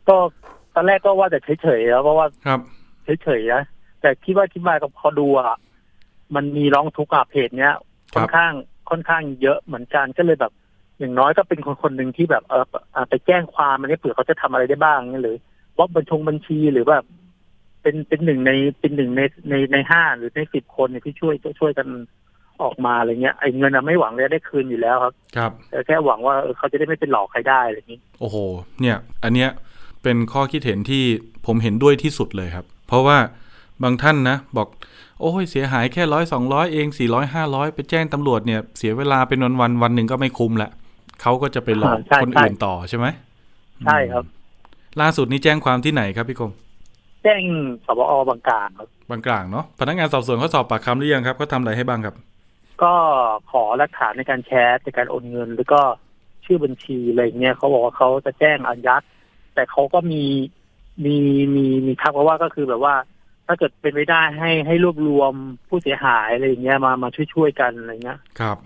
[0.07, 0.15] ก็
[0.75, 2.59] ตอนแรกก็ว่าจะเฉยๆแล้วเพราะว่าครับ
[3.23, 3.63] เฉยๆนะ
[4.01, 5.57] แต่คิดว่าคิดมากับพอดูอะ
[6.35, 7.73] มันมีร้องทุกข์อะเพจเนี้ย
[8.15, 8.53] ครัค่อบนข้าง
[8.89, 10.51] ค่อนข้างเยอะเหมือนกันก็เลยแบบ
[10.99, 15.37] อย่างน้อยก็เป็นคนคนหนึ่งที่แบบเออเอ่อไปแจ้งความมันนี้เผื่อเขาจะทำอะไรได้บ้างเนี่ยหรือ
[15.77, 17.03] ว่าบัญชงบัญชีหรือแบบ
[17.81, 21.87] เป็นเป็นหนึ่งในเป็นหนึ่งในในในห้าหรือในสิบคนเนี่ยที่ช่วยช่วยกัน
[22.63, 28.37] ออกมาอะไรเงี้ยไอ้เงินอะไม่หวังเลยได้คืนอยู่แล้วครับ ครับแต่แค่หวังว่าเออเขาจะได้ไม่เป็นหลอกใครได้อะไรอย่างนี้ โอ้โห
[28.81, 29.49] เนี่ย อันเนี้ย
[30.03, 31.03] เป็นข้อคิดเห็นที่
[31.45, 33.17] ผมเห็นด้วยที่สุดเลยครับ เพราะว่า
[33.83, 34.67] บางท่านนะ บอก
[35.21, 40.69] โอ้ยเสียหายแค่ร้อยสองร้อยเองสี่ร้อยห้าร้อยไปแจ้งตำรวจเนี่ย เสียเวลาเป็นวันวันๆวันหนึ่งก็ไม่คุ้มละ
[41.21, 43.07] เขาก็จะไปหลอกใช่คนใช่อื่นต่อใช่ไหม
[43.85, 44.23] ใช่ครับ
[45.01, 46.51] ล่าสุดนี้แจ้งความที่ไหนครับพี่คม
[47.23, 47.41] แจ้ง
[47.85, 52.15] สบอบางกลางครับบางกลางเนาะพนักงานสอบสวนเขาสอบปากคำหรือยังครับเขาทำอะไรให้บ้างครับ
[52.83, 52.93] ก็
[53.51, 55.81] ขอหลักฐานในการแชทในการโอนเงิน แล้วก็
[56.45, 59.03] ชื่อบัญชีอะไรเงี้ยเขาบอกว่าเขาจะแจ้งอายัด
[59.55, 60.23] แต่เขาก็มี
[61.05, 61.15] มี
[61.55, 62.95] มีมีทักมาว่าก็คือแบบว่า
[63.47, 65.33] ถ้าเกิดเป็นไปได้ให้ให้รวบรวม
[65.67, 68.57] ผู้เสียหายอะไรอย่างเงี้ยมามาช่วยช่วยๆกันอะไรเงี้ยครับ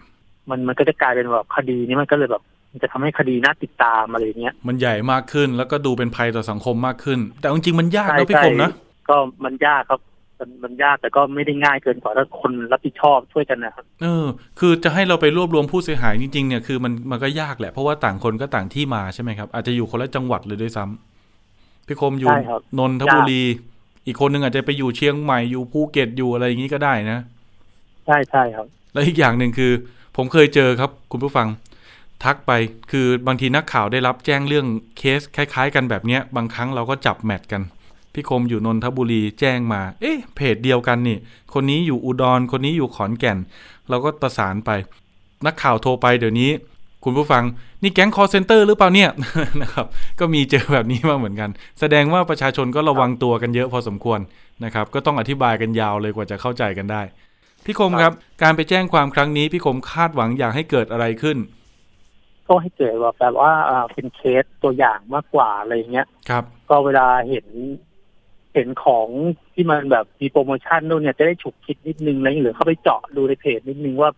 [0.50, 2.51] มันมันก็จะกลายเป็นแบบคดีนี้มันก็เลยแบบมัน
[2.84, 8.72] จะทำให้คดีน่าติดตามอะไรอย่างเงี้ย มันใหญ่มากขึ้นแล้วก็ดูเป็นภัยต่อสังคมมากขึ้น แต่เอาจริงๆมันยากใช่นะพี่ใช่คมนะ
[9.10, 10.02] ก็มันยากครับ
[10.40, 14.26] มันมันยากแต่ก็ไม่ได้ง่ายเกินกว่าถ้าคนรับผิดชอบช่วยกันนะครับเออ
[14.60, 23.44] คือจะให้เราไปรวบรวมผู้เสียหายจริงๆเนี่ยคือมันมันก็ยากแหละเพราะว่าต่างคนก็ต่างที่มาใช่ไหมครับ อาจจะอยู่คนละจังหวัดเลยด้วยซ้ำพี่คมอยู่ใช่ครับนนทบุรี
[24.06, 27.20] อีกคนนึงอาจจะไปอยู่เชียงใหม่อยู่ภูเก็ตอยู่อะไรอย่างนี้ก็ได้นะ
[28.06, 29.72] ใช่ใช่ครับ แล้วอีกอย่างหนึ่งคือ
[30.18, 31.48] ผมเคยเจอครับ คุณผู้ฟัง
[32.24, 32.52] ทักไป
[32.92, 34.66] คือบางทีนักข่าวได้รับแจ้งเรื่อง
[34.98, 37.62] เคสคล้าย ๆ กันแบบนี้บางครั้งเราก็จับแมทกัน
[38.14, 41.18] พี่คมอยู่นนทบุรีแจ้งมา เอ๊ะเพจเดียวกันนี่
[41.54, 43.38] คนนี้อยู่อุดร คนนี้อยู่ขอนแก่น
[43.90, 44.70] เราก็ประสานไป
[45.46, 46.50] นักข่าวโทรไปเดี๋ยวนี้
[47.04, 47.44] คุณผู้ฟัง
[47.84, 49.10] นี่แก๊งคอลเซ็นเตอร์หรือเปล่าเนี่ย
[49.62, 49.86] นะครับ
[50.20, 54.20] ก็มีเจอแบบนี้มาเหมือนกัน แสดงว่าประชาชนก็ระวังตัวกันเยอะพอสมควร
[54.64, 57.02] นะครับ ก็ต้องอธิบายกันยาวเลยกว่าจะเข้าใจกันได้
[57.66, 61.38] พี่คมครับ การไปแจ้งความครั้งนี้พี่คมคาดหวังอยากให้เกิดอะไรขึ้น
[62.52, 67.48] ก็ให้เกิดว่าแบบว่าอ่าเป็นเคสตัวอย่างมากกว่าอะไรอย่างเงี้ยครับ ก็เวลาเห็น
[68.54, 69.08] เห็นของ
[69.54, 74.10] ที่มันแบบมีโปรโมชั่นนู่นเนี่ยจะได้ฉุกคิดนิดนึงอะไรอย่างเงี้ยหรือเข้าไปเจาะดูในเพจนิดนึงว่า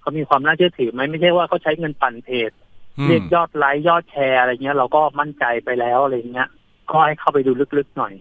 [0.00, 2.50] เขามีความน่าเชื่อถือไหมไม่ใช่ว่าเขาใช้เงินปั่นเพจ
[2.98, 6.48] อืมเรียกยอดไลค์ยอดแชร์อะไรเงี้ย เราก็มั่นใจไปแล้วอะไรเงี้ย
[6.90, 8.14] ก็ให้เข้าไปดูลึกๆหน่อย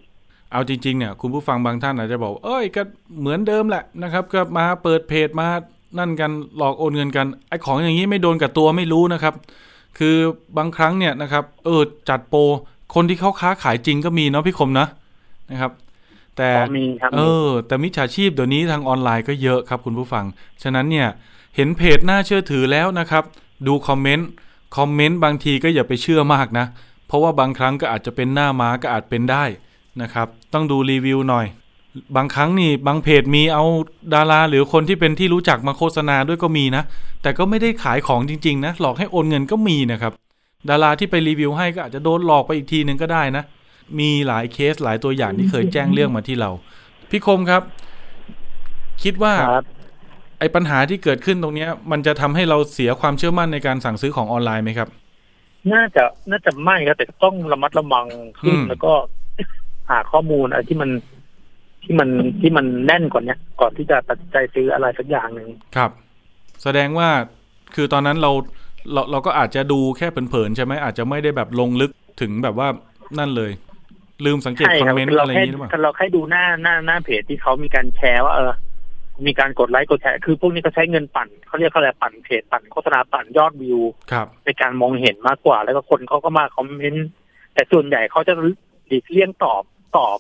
[0.52, 2.82] เอาจริง ๆ เนี่ย คุณผู้ฟังบางท่านอาจจะบอก เอ้ยก็
[3.20, 5.48] เหมือนเดิมแหละนะครับ ก็มาเปิดเพจมา
[5.98, 9.34] นั่นกันหลอกโอนเงินกันไอ้ของอย่างนี้ไม่โดนกับตัวไม่รู้นะครับ
[9.98, 10.16] คือ
[10.58, 12.40] บางครั้งเนี่ยนะครับเออจัดโปร
[12.96, 14.88] คนที่เขาค้าขายจริงก็มีเนาะพี่คมนะ
[15.52, 15.72] นะครับ
[16.38, 20.26] แต่อ๋อมีครับเออ แต่มิจฉาชีพเดี๋ยวนี้ทางออนไลน์ก็เยอะครับคุณผู้ฟัง
[20.64, 21.08] ฉะนั้นเนี่ย
[21.56, 23.24] เห็นเพจน่าเชื่อถือแล้วนะครับ
[23.68, 24.28] ดูคอมเมนต์
[24.78, 26.66] คอมเมนต์บางทีก็อย่าไปเชื่อมากนะ
[27.08, 29.44] เพราะว่าบางครั้งก็อาจจะเป็นหน้าม้าก็อาจเป็นได้
[30.02, 31.46] นะครับ ต้องดูรีวิวหน่อย
[32.16, 33.66] บางครั้งนี่บางเพจมีเอา
[34.14, 36.84] ดารา หรือคนที่เป็นที่รู้จักมาโฆษณาด้วยก็มีนะ
[37.22, 40.14] แต่ก็ไม่ได้ขายของจริงๆนะหลอกให้โอนเงินก็มีนะครับ
[40.70, 43.44] ดาราที่ไปรีวิวให้ก็อาจจะโดนหลอกไปอีกทีหนึ่งก็ได้นะ
[44.00, 46.52] มีหลายเคสหลายตัวอย่างที่เคยแจ้งเรื่องมาที่เรา
[47.10, 47.62] พี่คมครับ
[49.04, 49.66] คิดว่าครับ
[50.40, 54.90] ไอ้ปัญหาที่เกิดขึ้นตรงเนี้ย มันจะทำให้เราเสียความเชื่อมั่นในการสั่งซื้อของออนไลน์ไหมครับ
[55.74, 58.08] น่าจะน่าจะไม่ครับแต่ต้องระมัดระวัง
[58.40, 58.92] ขึ้นอืมแล้วก็
[59.90, 60.90] หาข้อมูลอะไรที่มัน
[61.84, 62.10] ที่มัน
[62.42, 65.92] ที่มันแน่นกว่าเนี้ยก่อนที่จะตัดสินใจซื้ออะไรสักอย่างหนึ่งครับ
[66.64, 67.10] แสดงว่า
[67.76, 68.32] คือตอนนั้นเรา
[68.94, 72.68] เราเราก็อาจจะดูแค่เผินๆใช่ไหมอาจจะไม่ได้แบบลงลึกถึงแบบว่า
[73.20, 73.52] นั่นเลย
[74.26, 78.54] ลืมสังเกตใช่คอมครับเมนต์คือเราอะไรอแค่ย่างนี้หรือเปล่าเราแค่ดูหน้าหน้าหน้าเพจที่เขามีการแชร์ว่าเออ
[79.26, 83.80] มีการกดไลค์กดแชร์คือพวกนี้เขาใช้เงินปั่นเขาเรียกเขาอะไรปั่นเพจปั่นโฆษณาปั่นยอดวิว
[84.12, 87.08] ครับในการมองเห็นมากกว่า แล้วก็คนเขาก็มาคอมเมนต์
[87.54, 88.34] แต่ส่วนใหญ่เขาจะ
[88.88, 89.64] หลีกเลี่ยงตอบ
[89.98, 90.18] ตอบ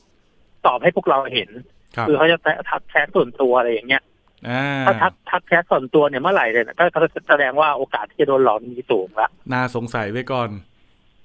[0.67, 1.49] ตอบให้พวกเราเห็น
[1.95, 2.37] ครับคือเขาจะ
[2.69, 4.03] ทักแชทส่วนตัวอะไรอย่างเงี้ย
[4.49, 10.49] อ่าถ้าทักทักแชทส่วนตัวเนี่ยเมื่อไหร่เนี่ยก็ก็แสดงว่าโอกาสที่จะโดนหลอกมีสูงละน่าสงสัยไว้ก่อน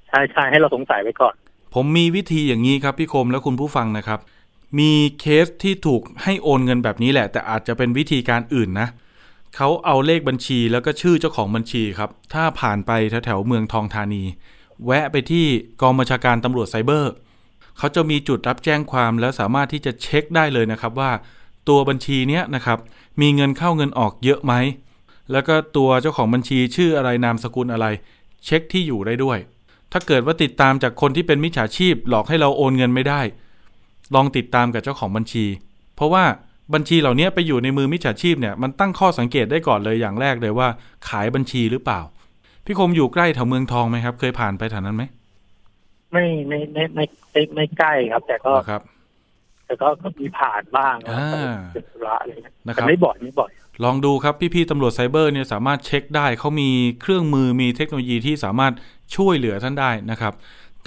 [0.09, 1.35] ใช่ใช่ให้เราสงสัยไว้ก่อน
[1.75, 4.21] ผมมีวิธีอย่างนี้ครับพี่คมและคุณผู้ฟังนะครับ
[4.79, 8.89] มีเคสที่ถูกให้โอนเงินแบบนี้แหละ แต่อาจจะเป็นวิธีการอื่นนะ
[9.57, 14.23] เขาเอาเลขบัญชีแล้วก็ชื่อเจ้าของบัญชีครับ ถ้าผ่านไปแถวแถวๆเมืองทองธานี
[14.87, 15.47] แวะไปที่
[15.83, 17.13] กองบัญชาการตำรวจไซเบอร์
[17.79, 21.11] เขาจะมีจุดรับแจ้งความแล้วสามารถที่จะเช็คได้เลยนะครับว่า
[21.69, 22.79] ตัวบัญชีเนี้ยนะครับ
[23.21, 24.55] มีเงินเข้าเงินออกเยอะไหม
[25.33, 27.87] แล้วก็ตัวเจ้าของบัญชีชื่ออะไรนามสกุลอะไร
[28.45, 29.39] เช็คที่อยู่ได้ด้วย
[29.93, 33.21] ถ้าเกิดว่าติดตามจากคนที่เป็นมิจฉาชีพ หลอกให้เราโอนเงินไม่ได้
[34.15, 35.45] ลองติดตามกับเจ้าของบัญชี
[35.97, 36.25] เพราะว่า
[36.75, 40.69] บัญชีเหล่านี้ไปอยู่ในมือมิจฉาชีพเนี่ยมันตั้งข้อสังเกตได้ก่อนเลยอย่างแรกเลยว่า
[41.09, 42.01] ขายบัญชีหรือเปล่า
[42.65, 45.05] พี่คมอยู่ใกล้แถวเมืองทองไหมครับ เคยผ่านไปแถวนั้นไหม
[46.15, 48.83] ไม่ไม่ไม่ไม่ไม่ไม่ใกล้ครับ แต่ก็เหรอครับ
[49.67, 53.51] แต่ก็ก็มีผ่านบ้างนะอ่าเป็นธุระอะไรเงี้ยนะครับแต่ไม่บ่อยไม่บ่อย
[53.85, 58.73] ลองดูครับพี่ๆตำรวจไซเบอร์เนี่ยสามารถเช็คได้เขามีเครื่องมือมีเทคโนโลยีที่สามารถ
[59.17, 60.33] ช่วยเหลือท่านได้นะครับ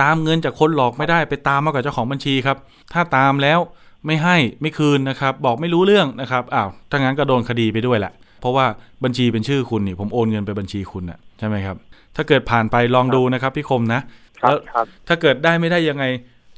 [0.02, 2.58] ตามเงินจากคนหลอกไม่ได้ไปตามมากับเจ้าของบัญชีครับ
[2.94, 3.60] ถ้าตามแล้ว
[4.06, 8.12] ไม่ให้ไม่คืนนะครับ บอกไม่รู้เรื่องนะครับอ้าวถ้างั้นก็โดนคดีไปด้วยแหละ
[8.42, 8.66] เพราะว่า
[9.04, 11.78] บัญชีเป็นชื่อคุณนี่ผมโอนเงินไปบัญชีคุณน่ะใช่ไหมครับ
[12.16, 16.06] ถ้าเกิดผ่านไปลองดูนะครับพี่คมนะครั แล้บวครับถ้าเกิดได้ไม่ได้ยังไง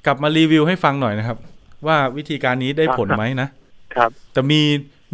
[0.05, 1.37] กลับมารีวิวให้ฟังหน่อยนะครับ
[1.87, 3.49] ว่าวิธีการนี้ได้ผลไหมนะ
[3.95, 4.61] ครับ แต่มี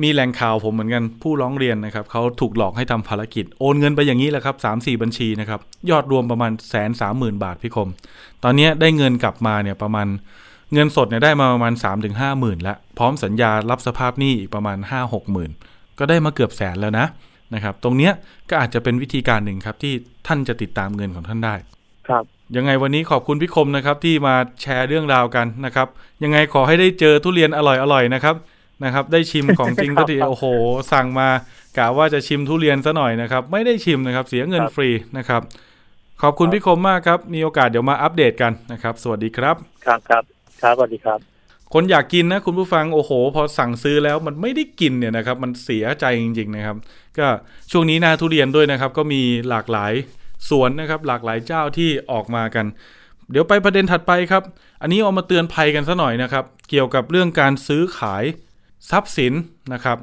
[0.04, 7.90] มีแหล่งข่าวผมเหมือนกันผู้ร้องเรียนนะครับเขาถูกหลอกให้ทำภารกิจ โอนเงินไปอย่างนี้แหละครับสามสี่บัญชีนะครับ ยอดรวมประมาณแสนสามหมื่นบาทพี่คม
[8.44, 10.08] ตอนนี้ได้เงินกลับมาเนี่ยประมาณ
[10.74, 15.52] เงินสดเนี่ยได้มาประมาณ3ามถึงห้าหมื่นแล้วพร้อมสัญญารับสภาพหนี้อีกประมาณ5้าหกหมื่น
[16.00, 17.06] ก็ได้มาเกือบแสนแล้วนะ
[17.54, 18.14] นะครับ ตรงเนี้ย
[18.50, 19.94] ก็อาจจะเป็นวิธีการหนึ่งครับที่
[20.28, 21.56] ท่านจะติดตามเงินของท่านได้
[22.08, 22.24] ครับ
[22.56, 25.88] ยังไงวันนี้ขอบคุณพี่คมนะครับที่มาแชร์เรื่องราวกันนะครับ
[26.24, 27.60] ยังไงขอให้ได้เจอทุเรียนอ
[27.94, 28.36] ร่อยๆนะครับ
[28.84, 30.46] นะครับ ได้ชิมของจริงครัก็บทีโอ้โห
[30.92, 31.30] สั่งมา
[31.78, 35.42] กะว่าจะชิมทุเรียนซะหน่อยนะครับ ไม่ได้ชิมนะครับ เสียเงินครับฟรีนะครับ
[36.22, 39.56] ขอบคุณพี่คมมากครับ มีโอกาสเดี๋ยวมาอัปเดตกันนะครับ สวัสดีครับ
[39.86, 40.24] ครับครับ
[40.62, 41.20] ครับสวัสดีครับ
[41.74, 46.78] คนอยากกินนะคุณผู้ฟังโอ้โห พอสั่งซื้อแล้วมันไม่ได้กินเนี่ยนะครับ มันเสียใจจริง ๆ นะครับ
[47.18, 47.28] ก็
[47.72, 49.94] ช่วงนี้หน้าทุเรียนด้วยนะครับ ก็มีหลากหลาย
[50.50, 52.66] สวนนะครับ หลากหลายเจ้าที่ออกมากัน
[53.32, 54.44] เดี๋ยวไปประเด็นถัดไปครับ
[54.82, 58.24] อันนี้เอามาเตือนภัยกันซะหน่อยนะครับ เกี่ยวกับเรื่องการซื้อขาย
[58.90, 59.34] ทรัพย์สิน
[59.74, 59.98] นะครับ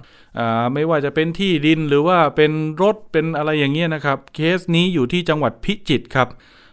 [0.75, 2.53] ไม่ว่าจะเป็นที่ดินหรือว่าเป็น
[2.83, 6.29] รถเป็นอะไรอย่างเงี้ยนะครับ เคสนี้อยู่ที่จังหวัดพิจิตรครับ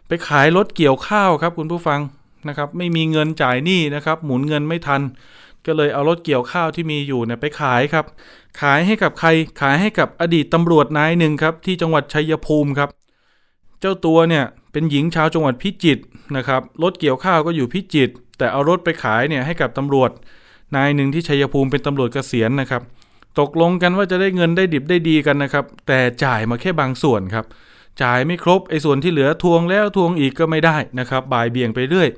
[0.08, 2.00] ไปขายรถเกี่ยวข้าวครับคุณผู้ฟัง
[2.48, 5.02] นะครับ ไม่มีเงินจ่ายหนี้นะครับ หมุนเงินไม่ทัน
[5.66, 8.06] ก็เลยเอารถเกี่ยวข้าวที่มีอยู่เนี่ยไปขายครับ
[8.62, 9.30] ขายให้กับใคร
[9.62, 12.90] ขายให้กับอดีตตำรวจนายหนึ่งครับ ที่จังหวัดชัยภูมิครับ
[13.82, 16.04] เจ้าตัวเนี่ยเป็นหญิงชาวจังหวัดพิจิตร
[16.38, 20.12] นะครับรถเกี่ยวข้าวก็อยู่พิจิตรแต่เอารถไปขายเนี่ยให้กับตำรวจ
[20.76, 22.82] นายหนึ่งที่ชัยภูมิเป็นตำรวจเกษียณนะครับ
[23.40, 27.46] ตกลงกันว่าจะได้เงินได้ดิบได้ดีกันนะครับ แต่จ่ายมาแค่บางส่วนครับ
[28.02, 32.10] จ่ายไม่ครบไอ้ส่วนที่เหลือทวงแล้วทวงอีกก็ไม่ได้นะครับบ่ายเบี่ยงไปเรื่อย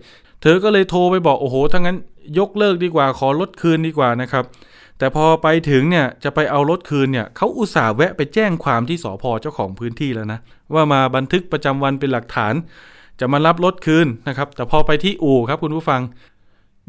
[0.41, 1.97] เธอก็เลยโทรไปบอกโอ้โหถ้างั้น
[2.39, 4.43] ยกเลิกดีกว่าขอลดคืนดีกว่านะครับ
[5.01, 10.39] แต่พอไปถึงเนี่ยจะไปเอารถคืนเนี่ยเขาอุตส่าห์แวะไปแจ้งความที่สพเจ้าของพื้นที่แล้วนะ
[10.73, 12.53] ว่ามาบันทึกประจำวันเป็นหลักฐาน
[13.19, 16.01] จะมารับรถคืนนะครับ แต่พอไปที่อู่ครับคุณผู้ฟัง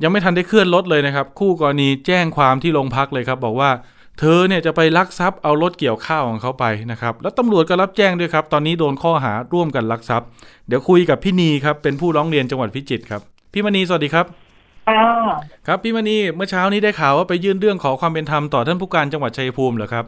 [0.03, 3.71] ยังไม่ทันได้เคลื่อนรถเลยนะครับ คู่กรณีแจ้งความที่โรงพักเลยครับ บอกว่า
[4.19, 10.27] เธอเนี่ยจะไปลักทรัพย์เอารถเกี่ยวข้าวของเขาไปนะครับแล้วตำรวจก็รับแจ้งด้วยครับ ตอนนี้โดนข้อหาร่วมกันลักทรัพย์
[10.69, 13.21] เดี๋ยวคุยกับพี่นีครับเป็นผู้ร้องเรียนจังหวัดพิจิตรครับ
[13.53, 14.27] พี่มณีสวัสดีครับ
[14.89, 15.03] ค่ะ
[15.67, 20.05] ครับพี่มณีเมื่อเช้านี้ได้ข่าวว่าไปยื่นเรื่องขอความเป็นธรรมต่อท่านผู้การจังหวัดชัยภูมิเหรอครับ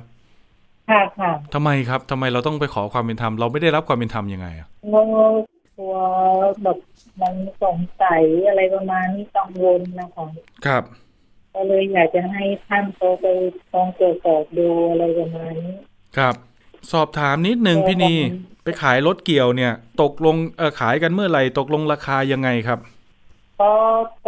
[0.91, 5.03] ค่ะค่ะทำไมครับทำไมเราต้องไปขอความเป็นธรรมเราไม่ได้รับความเป็นธรรมยังไงอะเรา
[5.77, 5.95] กลัว
[6.63, 6.79] แบบ
[7.21, 10.27] มันสงสัยอะไรประมาณนี้กังวลนะคะ
[10.67, 10.83] ครับ
[11.55, 13.27] ก็เลยอยากจะให้ท่านเขาไป
[13.73, 15.77] ลองตรวจสอบดูอะไรประมาณนี้
[16.17, 16.35] ครับ
[16.93, 18.15] สอบถามนิดหนึ่งพี่นี
[18.65, 22.79] ไปขายรถเกี่ยวเนี่ย ตกลงเออขายกันเมื่อไหร่ตกลงราคายังไงครับ
[23.61, 23.73] ก็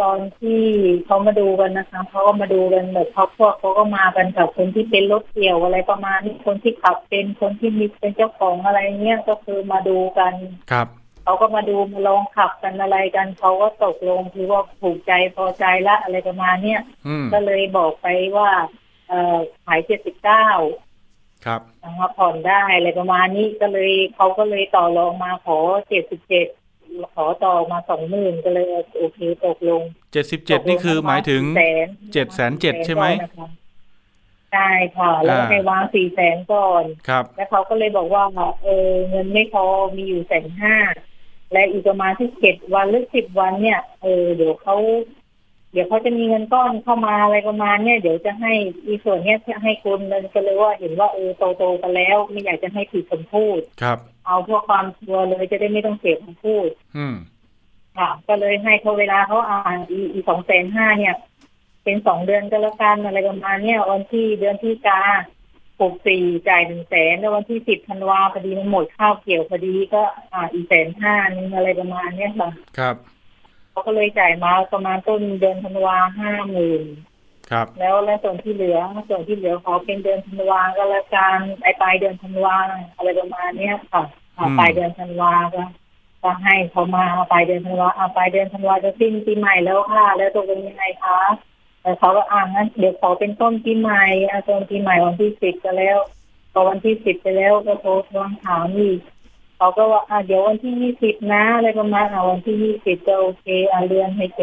[0.01, 0.61] ตอนที่
[1.05, 10.33] เขามาดูกันนะคะเขาก็มาดูกันแบบครอบครัวเขาก็มากันกับคนที่เป็นรถเกี่ยวอะไรประมาณนี้คนที่ขับเป็นคนที่มีเป็นเจ้าของอะไรเงี้ยก็คือมาดูกัน
[10.71, 10.87] ครับ
[11.23, 18.49] เขาก็มาดูมาลองขับกันอะไรกันเขาก็ตกลงคือว่าถูกใจพอใจละอะไรประมาณเนี้ยอืมก็เลยบอกไปว่า
[19.07, 20.47] เอ่อขายเจ็ดสิบเก้า
[21.45, 26.47] ครับนะคะผ่อนได้อะไรประมาณนี้ก็เลยเขาก็เลยต่อรองมาขอเจ็ดสิบเจ็ด
[27.15, 28.65] ขอต่อมาสองหมื่นก็เลย
[28.97, 29.81] โอเคตกลง
[30.13, 33.05] เจ็ดสิบเจ็ดนี่คือหมายถึงแสนเจ็ดแสนเจ็ดใช่ไหม
[34.53, 38.23] ใช่ค่ะแล้วอ่าให้วางสี่แสนก่อนครับ แล้วเขาก็เลยบอกว่า
[38.63, 40.75] เออเงินไม่พอมีอยู่แสนห้า
[41.51, 44.75] และอีกประมาณที่เจ็ดวันหรือสิบวันเนี่ยเออเดี๋ยวเขา
[45.73, 48.51] เดี๋ยวเขาจะมีเงินก้อนเข้ามาอะไรประมาณเนี่ยเดี๋ยวจะให้
[48.85, 53.97] อีส่วนเนี้ยให้คุณเลยก็เลยว่าเห็นว่าเออโตโตๆกันแล้ว ไม่อยากจะให้ผิดคำพูดครับ
[54.27, 57.15] เอาพวกความชัวร์เลยจะได้ไม่ต้องเสียคำพูดอืม
[57.97, 61.15] ค่ะก็เลยให้เขาเวลาเขาอ่านอีอีสองแสนห้าเนี่ย
[61.83, 65.01] เป็นสองเดือนก็แล้วกันอะไรประมาณเนี่ยวันที่เดือนที่กา
[65.81, 70.01] หกสี่จ่ายหนึ่งแสนแล้ววันที่สิบธันวาพอดีมันหมดข้าวเกี่ยวพอดีก็
[70.33, 72.95] อ่าอีแสนห้านึงอะไรประมาณเนี้ยค่ะครับ
[73.71, 76.83] เขาก็เลยจ่ายมาประมาณต้นเดือนธันวาห้าหมื่น
[77.51, 78.77] ครับ แล้วแล้วส่วนที่เหลือ
[79.09, 82.55] ส่วนที่เหลือขอเป็นเดือนธันวาก็แล้วกันไอปลายเดือนธันวา
[82.95, 84.03] อะไรประมาณเนี้ยค่ะ
[84.37, 85.63] อ่าปลายเดือนธันวาก็
[86.23, 91.19] ก็ให้เขามาปลายเดือนธันวาอ่าปลายเดือนธันวาจะสิ้นปีใหม่แล้วค่ะ แล้วตกลงยังไงคะ
[91.81, 95.97] แต่เขาก็อ่างั้นเดี๋ยวขอเป็นต้นปีใหม่อ่าต้นปีใหม่วันที่สิบก็แล้ว
[96.51, 98.99] พอวันที่สิบไปแล้วก็โทรทวงถามอีก
[99.57, 104.41] เขาก็ว่าอ่าเดี๋ยววันที่ยี่สิบนะอะไรประมาณอ่าวันที่ยี่สิบจะโอเคอ่าเลื่อนให้แก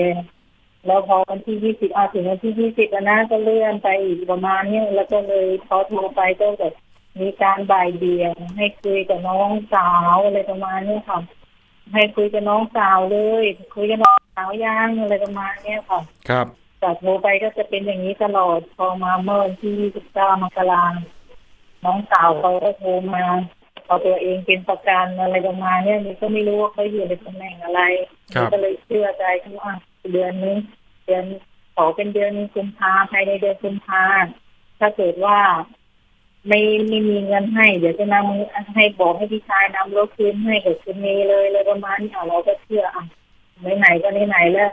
[0.87, 6.75] แล้วพอวันที่ยี่สิบอาถึงวันที่ยี่สิบนะก็เลื่อนไปอีกประมาณเนี้ยแล้วก็เลยพอโทรไปก็แบบ
[7.21, 11.19] มีการบ่ายเบี่ยง ให้คุยกับน้องสาวอะไรประมาณเนี้ยค่ะ
[11.95, 13.45] ให้คุยกับน้องสาวเลย
[13.75, 16.47] คุยกับน้องสาวยังอะไรประมาณเนี้ยค่ะ ครับ
[16.83, 20.85] จากโทรไปก็จะเป็นอย่างนี้ตลอดพอมาเมื่อวันที่ยี่สิบเก้ามกรา
[21.85, 23.25] น้องสาวเขาก็โทรมา
[23.85, 27.81] เขาตัวเองเป็นประกันอะไรประมาณเนี้ยนี่ก็ไม่รู้ว่าเขาอยู่ในตำแหน่งอะไร
[28.35, 29.73] ครับก็เลยเชื่อใจเขาว่า
[30.13, 30.57] เดือนนึง
[31.07, 31.25] เดือน
[31.75, 34.05] ขอเป็นเดือนกุมภาภายในเดือนกุมภา
[34.79, 35.39] ถ้าเกิดว่า
[36.49, 43.05] ไม่ไม่มีเงินให้ เดี๋ยวจะนำให้บอกให้พี่ชายนำรถคืนให้กับคุณเมย์เลยเลยประมาณนี้อะเราก็เชื่ออะ
[43.79, 44.71] ไหนๆก็ไหนๆแล้ว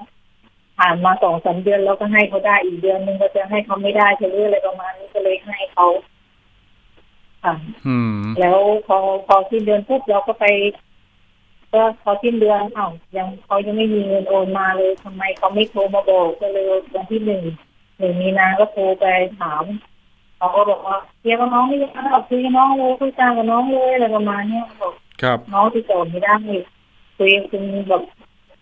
[0.77, 5.87] ผ่านมาสองสามเดือนแล้วก็ให้เขาได้อีกเดือนหนึงก็จะให้เขาไม่ได้เฉลี่ยอะไรประมาณนี้ก็เลยให้เขา
[7.43, 7.53] ค่ะ
[7.87, 10.45] อืมแล้วพอพอสิ้นเดือนปุ๊บเราก็ไป
[11.73, 17.43] ก็พอสิ้นเดือนอ้าวยังเขายังไม่มีเงินโอนมาเลยทำไมเขาไม่โทรมาบอกก็เลยวันที่หนึ่ง
[17.99, 19.05] หนึ่งมีนาก็โทรไป
[19.39, 19.63] ถาม
[20.37, 26.35] เขาก็บอกว่าเคลียร์กับน้องไม่ได้หรอกคุยกับน้องเลยคุยจากับน้องเลยอะไรประมาณเนี้ยบอกครับน้องที่โจทย์ไม่ได้
[27.17, 28.03] คุยคุณแบบ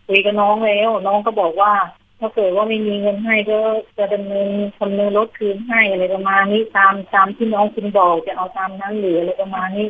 [0.07, 1.73] คุยกับน้องแล้ว น้องก็บอกว่า
[2.19, 3.57] ถ้าเกิดว่าไม่มีเงินให้ก็
[3.97, 4.47] จะดำเนิน
[4.81, 9.87] ดำเนินรถคืนให้อะไรประมาณนี้ตามตามที่น้องคุณบอกจะเอาตามนั้นหรืออะไรประมาณนี้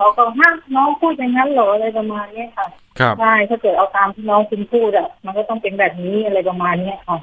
[0.00, 2.66] เขาก็ฮะน้องพูดอย่างนั้นเหรออะไรประมาณเนี้ยค่ะ
[2.98, 7.18] ครับใช่ถ้าเกิดเอาตามที่น้องคุณพูดอะ มันก็ต้องเป็นแบบนี้อะไรประมาณเนี้ยค่ะ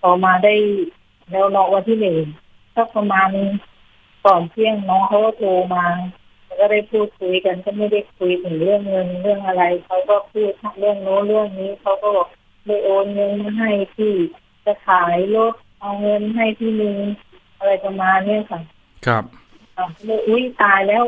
[0.00, 0.54] พอมาได้
[1.30, 2.16] แล้วน้องวันที่หนึ่ง
[2.74, 3.28] ก็ประมาณ
[4.26, 5.86] ก่อนเที่ยงน้องเขาก็โทรมา
[6.44, 12.28] แล้วก็ได้พูดคุยกันก็ไม่ได้คุยถึงเรื่องเงินเรื่องอะไรเขาก็พูดเรื่องโน้นเรื่องนี้เขาก็บอก
[12.66, 14.12] ได้โอนเงินมาให้ที่
[14.64, 16.96] จะขายรถเอาเงินให้ที่นึง
[17.58, 18.60] อะไรประมาณเนี้ยค่ะ
[19.06, 19.24] ครับ
[19.76, 21.04] อะเลยอุ้ยตายแล้ว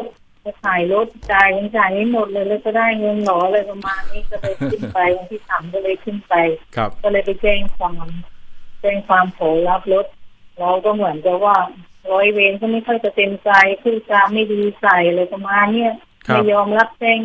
[0.48, 6.34] จะขายรถจ่ายยังจ่ายไม่หมดเลยแล้วก็ได้เงินหรออะไรประมาณนี้ก็เลยขึ้นไปวันที่สามก็เลยขึ้นไป
[6.76, 8.06] ครับก็เลยไปแจ้งความ
[8.80, 10.06] แจ้งความขอรับรถ
[10.58, 11.56] เราก็เหมือนกับว่า
[12.12, 13.50] ร้อยเวรก็ไม่ค่อยจะเต็มใจ
[13.82, 15.92] พูดจาไม่ดีใส่อะไรประมาณเนี้ย
[16.26, 17.20] ครับไม่ยอมรับแจ้ง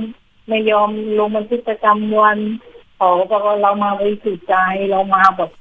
[0.48, 2.38] ไม่ยอมลงบันทึกประจำวัน
[3.00, 4.56] ขอบอกว่าเรามาบริสุทธิ์ใจ
[4.92, 5.52] เรามาแบบ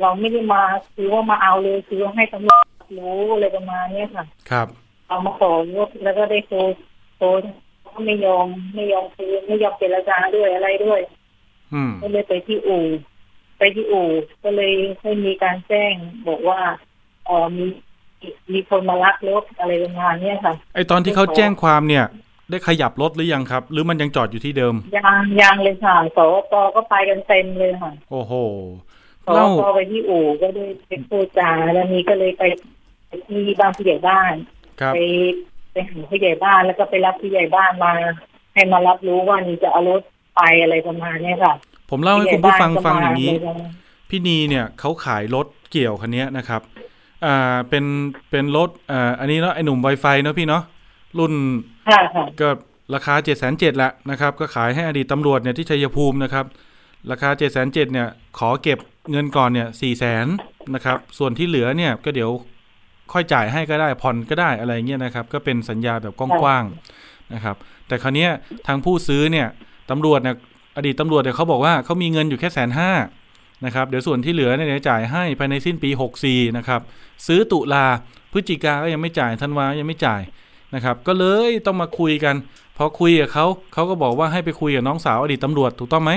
[0.00, 0.62] เราไม่ได้มา
[0.94, 2.64] คือว่ามาเอาเลยคือว่าให้ตำรวจ
[2.98, 4.68] รู้อะไรประมาณเนี้ยค่ะ ครับ
[5.08, 6.56] เอามาขอรถแล้วก็ได้โทร
[7.16, 7.26] โทร
[7.84, 11.00] ก็ไม่ยอมไม่ยอมคืนไม่ยอมเจรจาด้วยอะไรด้วย
[11.74, 12.84] อืมก็เลยไปที่อู่
[13.58, 14.08] ไปที่อู่
[14.44, 15.94] ก็เลยให้มีการแจ้ง
[16.28, 16.60] บอกว่า
[17.26, 17.66] เออมี
[18.52, 22.04] มีคนมาลักรถอะไรประมาณเนี้ยค่ะ ไอตอนที่เขาแจ้งความเนี่ย
[22.50, 28.32] ได้ขยับรถหรือยังครับ หรือมันยังจอดอยู่ที่เดิมยางยางเลยค่ะสวปก็ไปกันเต็มเลยค่ะ โอ้โห
[29.24, 32.42] สวเล่าปไปที่อู่ก็ได้ไปพูดจาแล้วนี้ก็เลยไป
[33.08, 34.55] ไปที่บ้านผู้ใหญ่บ้านครับ
[34.94, 35.00] ไป
[35.72, 37.92] ไปหาผู้ใหญ่บ้านแล้วก็ไปรับผู้ใหญ่บ้านมา
[38.54, 40.02] ให้มารับรู้ว่านี่จะเอารถ
[40.36, 41.54] ไปอะไรประมาณเนี้ยค่ะ
[41.90, 43.68] ผมเล่าให้คุณผู้ฟังผู้ใหญ่ฟังบ้อย่างนี้ก็มเลย
[44.10, 46.62] พี่นีเนี่ยเขาขายรถเกี่ยวคันเนี้ยนะครับ
[47.24, 47.84] อ่าเป็น
[48.30, 50.62] เป็นรถอ่าอันนี้เนาะไอหนุ่ม Wi-Fi เนาะพี่เนาะ
[51.18, 51.32] รุ่น
[51.88, 52.48] ค่ะค่ะก็
[52.94, 56.44] ราคาเจ็ดแสนเจ็ดละนะครับ ก็ขายให้อดีตตำรวจเนี่ยที่ชัยภูมินะครับ
[57.10, 58.08] ราคาเจ็ดแสนเจ็ดเนี่ย
[58.38, 58.78] ขอเก็บ
[59.10, 60.26] เงินก่อนเนี่ยสี่แสน
[60.74, 62.30] นะครับ ส่วนที่เหลือเนี่ยก็เดี๋ยว
[63.12, 67.56] ค่อยจ่ายให้ก็ได้ผ่อนก็ได้อะไรเงี้ยนะครับ ก็เป็นสัญญาแบบกว้างๆนะครับ
[67.88, 68.30] แต่คราวเนี้ย
[68.66, 69.46] ทางผู้ซื้อเนี่ย
[69.90, 70.36] ตำรวจเนี่ย
[70.76, 72.90] อดีตตำรวจเนี่ยเขาบอกว่าเขามีเงินอยู่แค่แสนห้า
[73.64, 75.90] นะครับเดี๋ยวส่วนที่เหลือเนี่ยเดี๋ยวจ่ายให้ภายในสิ้นปี
[76.22, 76.80] 64นะครับ
[77.26, 77.84] ซื้อตุลา
[78.32, 80.22] พฤศจิกาก็ยังไม่จ่ายธันวายังไม่จ่าย
[80.74, 82.34] นะครับก็เลยต้องมาคุยกัน
[82.76, 86.12] พอคุยกับเขาเขาก็บอกว่าให้ไปคุยกับน้องสาวอดีตตำรวจถูกต้องไหม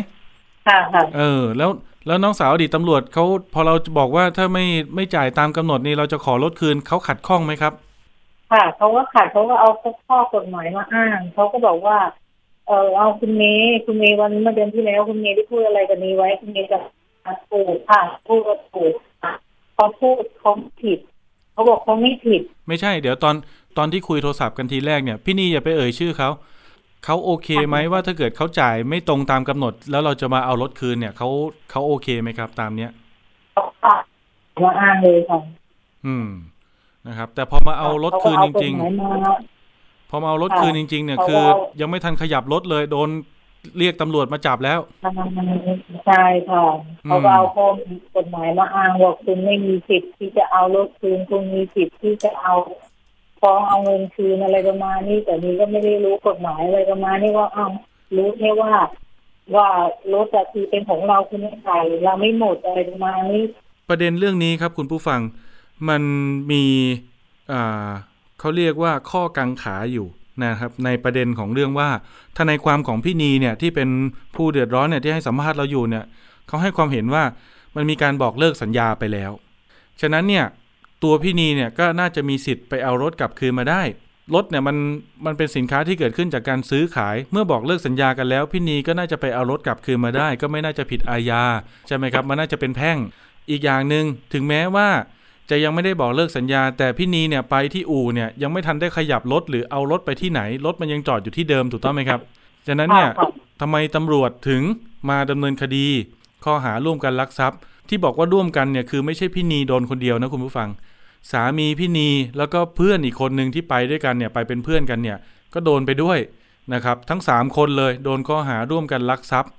[0.67, 1.69] ค่ะค่ะเออ แล้ว
[2.07, 7.73] แล้วน้องสาวอดีตตำรวจเขาพอเราบอกว่าถ้าไม่ไม่จ่ายตามกำหนดนี่เราจะขอลดคืนเขาขัดข้องไหมครับ
[8.51, 9.69] ค่ะเขาก็ขัดเขาก็เอา
[10.07, 11.97] ข้อกฎหมายมาอ้างเขาก็บอกว่า
[12.67, 16.79] เออเอาคุณเมย์คุณเมย์วันเมื่อเดือนที่แล้วคุณเมย์ได้พูดอะไรกันนี้ไว้คุณเมย์จะ
[17.51, 18.93] ถูกค่ะพูดก็ถูก
[19.23, 19.33] ค่ะ
[19.75, 20.99] เขาพูดเขาผิด
[21.53, 23.35] เขาบอกเขาไม่ผิด ไม่ใช่ เดี๋ยวตอน
[23.77, 26.29] ตอนที่คุยโทรศัพท์กันทีแรกเนี่ย พี่นีอย่าไปเอ่ยชื่อเขา
[27.05, 31.29] เขาโอเคไหมว่าถ้าเกิดเขาจ่ายไม่ตรงตามกำหนด แล้วเราจะมาเอารถคืนเนี่ยเขา
[31.71, 32.91] เขาโอเคไหมครับ ตามเนี้ย
[33.53, 33.95] เขาค่ะ
[34.63, 35.39] มาอ้างเลยค่ะ
[36.05, 36.27] อืม
[37.07, 43.09] นะครับ แต่พอมาเอารถคืนจริงเขาก็เอากฎหมายมาๆพอมาเอารถคืนจริง ๆ เนี่ยเขาก็คือเอายังไม่ทันขยับรถเลยโดน
[43.77, 44.79] เรียกตำรวจมาจับแล้ว
[46.05, 46.63] ใช่ค่ะ
[47.05, 47.65] อืมเขาก็เอาข้อ
[48.15, 52.53] กฎหมายมาอ้างว่าคุณไม่มีสิทธิ์ที่จะเอารถคืนคุณมีสิทธิ์ที่จะเอา
[53.41, 57.71] ฟ้องเอาเงินคืนอะไรประมาณนี้ แต่นี่ก็ไม่ได้รู้กฎหมายอะไรประมาณนี้ว่าอ้าว
[58.15, 58.73] รู้แค่ว่า
[59.55, 59.67] ว่า
[60.13, 63.43] รถจะคือเป็นของเราคุณไม่ใส่เราไม่หมดอะไรประมาณนี้
[63.89, 65.19] ประเด็นเรื่องนี้ครับคุณผู้ฟัง
[65.89, 66.01] มัน
[66.51, 66.63] มี
[67.51, 67.89] อ่า
[68.39, 70.07] เขาเรียกว่าข้อกังขาอยู่
[70.43, 71.89] นะครับในประเด็นของเรื่องว่า
[72.37, 73.89] ทนายความของพี่นีเนี่ยที่เป็น
[74.35, 76.05] ผู้เดือดร้อนเนี่ยที่ให้สัมภาษณ์เราอยู่เนี่ย
[76.47, 77.23] เขาให้ความเห็นว่า
[77.75, 79.31] มันมีการบอกเลิกสัญญาไปแล้ว
[80.01, 80.45] ฉะนั้นเนี่ย
[81.03, 83.81] ตัวพี่นีเนี่ยก็น่าจะมีสิทธิ์ไปเอารถกลับคืนมาได้
[84.35, 84.77] รถเนี่ยมัน
[85.25, 91.43] มันเป็นสินค้าที่เกิดขึ้นจากการซื้อขาย เมื่อบอกเลิกสัญญากันแล้ว พี่นีก็น่าจะไปเอารถกลับคืนมาได้ ก็ไม่น่าจะผิดอาญา
[91.87, 92.97] ใช่ไหมครับ มันน่าจะเป็นแพ่ง
[93.49, 94.89] อีกอย่างหนึ่งถึงแม้ว่า
[95.49, 102.19] จะยังไม่ได้บอกเลิกสัญญา แต่พี่นีเนี่ยไปที่อู่เนี่ยยังไม่ทันได้ขยับรถหรือเอารถไปที่ไหนรถมันยังจอดอยู่ที่เดิมถูกต้องไหมครับ
[102.67, 103.29] ฉะนั้นเนี่ยค่ะ
[103.61, 104.61] ทำไมตำรวจถึง
[105.09, 105.87] มาดำเนินคดี
[106.45, 107.59] ข้อหาร่วมกันลักทรัพย์
[107.89, 110.69] ที่บอกว่าร่วมกันเนี่ยคือไม่ใช่พี่นีโดนคนเดียวนะคุณผู้ฟัง
[111.31, 115.17] สามีพี่นีแล้วก็เพื่อนอีกคนหนึ่งที่ไปด้วยกันเนี่ยไปเป็นเพื่อนกันเนี่ย
[115.53, 116.19] ก็โดนไปด้วย
[116.73, 119.51] นะครับ ทั้ง 3 คนเลยโดนข้อหาร่วมกันลักทรัพย์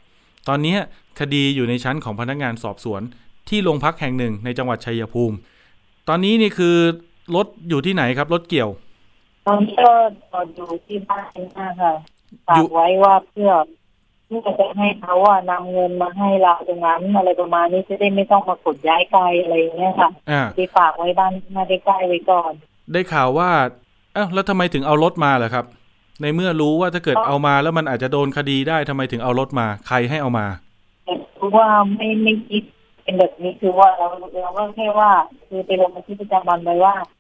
[0.49, 0.79] ตอนเนี้ย
[1.21, 3.03] คดีอยู่ในชั้นของพนักงานสอบสวน
[3.49, 5.37] ที่โรงพักแห่งหนึ่งในจังหวัดชัยภูมิ
[6.09, 6.77] ตอนนี้นี่คือ
[7.37, 8.71] รถอยู่ที่ไหนครับรถเกี่ยว
[9.47, 9.93] ตอนนี้ก็
[10.55, 11.27] อยู่ที่บ้าน
[11.59, 11.93] นะคะ
[12.47, 13.51] ฝาอยู่กไว้ว่าเพื่อ
[14.31, 22.53] เพื่อจะให้เขาว่านำเงินมาให้เราตรงนั้นอะไรประมาณนี้จะได้ไม่ต้องมาขนย้ายไกลอะไรอย่างเงี้ยค่ะอ่าที่ฝากไว้บ้านมาได้ใกล้ไว้ก่อน
[22.93, 23.51] ได้ข่าวว่า
[24.15, 25.65] เอ้าแล้วทำไมถึงเอารถมาเหรอครับ
[26.23, 30.47] ในเมื่อรู้ว่าถ้าเกิดอ๋อเอามาแล้วมันอาจจะโดนคดีได้ทำไมถึงเอารถมา ใครให้เอามา
[31.05, 31.67] แต่คือว่า
[31.97, 32.63] ไม่ไม่คิด
[33.03, 34.07] เป็นแบบนี้คือว่าเรา
[34.43, 35.11] เราก็แค่ว่า
[35.49, 37.20] คือไปลงบันทึกประจำวันไว้ว่าขอ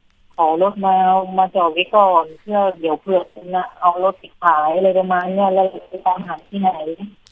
[0.62, 0.94] รถมา
[1.38, 3.20] มาจอดไว้ก่อน เพื่อเดี๋ยวเผื่อ
[3.54, 6.70] จะเอารถไปขายอะไรประมาณเนี้ยแล้วไปตามหาที่ไหน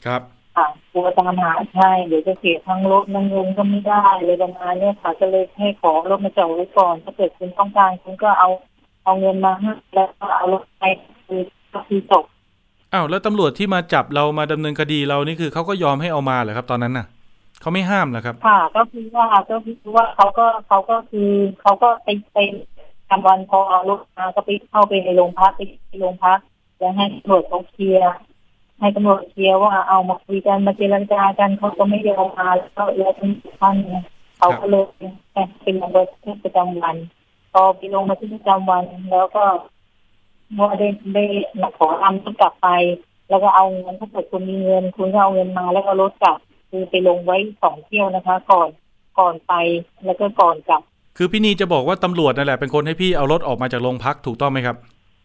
[0.05, 0.21] ครับ
[0.55, 8.49] ค่ะกลัวตามหาใช่เดี๋ยวจะเสียทั้งรถนั่งเงินก็ไม่ได้เลยประมาณเนี้ยค่ะก็เลยให้ขอรถมาจอดไว้ก่อน ถ้าเกิดคุณต้องการคุณก็เอา
[9.03, 10.83] เอาเงินมาให้แล้วก็เอารถไป
[11.27, 11.41] คือ
[11.73, 12.23] ก็คือจบ
[12.93, 17.05] อ้าวแล้วตำรวจที่มาจับเรามาดำเนินคดีเรานี่คือเขาก็ยอมให้เอามาเหรอครับ ตอนนั้นน่ะ
[17.61, 21.29] เขาไม่ห้ามเหรอครับ ค่ะ ก็คือว่าก็คือว่าเขาก็เขาก็คือ
[21.61, 22.37] เขาก็ไปไป
[23.09, 25.61] ทำวันพอเอารถมาก็ไปเข้าไปในโรงพักไป
[25.99, 26.39] โรงพัก
[26.77, 28.03] แล้วให้ตำรวจเขาเคลียร์
[28.79, 34.03] ให้ตำรวจเคลียร์ว่าเอามาคุยกันมาเจรจากันเขาก็ไม่ยอมมาแล้วก็แล้วเป็นท่านเนี่ย
[34.37, 34.85] เขาก็เลย
[35.63, 36.95] เป็นลงบันทึกประจำวัน
[37.53, 39.43] พอไปลงบันทึกประจำวัน แล้วก็
[40.53, 41.25] เมื่อได้ได้
[41.61, 42.69] มาขอทำต้องกลับไป
[43.29, 46.37] แล้วก็เอาเงินถ้าเกิดคุณมีเงิน คุณก็เอาเงินมา แล้วก็รถกลับ
[46.69, 48.69] คือไปลงไว้สองเที่ยวนะคะ ก่อน
[49.19, 49.53] ก่อนไป
[50.05, 50.83] แล้วก็ก่อนกลับ
[51.21, 54.75] คือพี่นีจะบอกว่าตำรวจนั่นแหละเป็นคนให้พี่เอารถออกมาจากโรงพักถูกต้องไหมครับ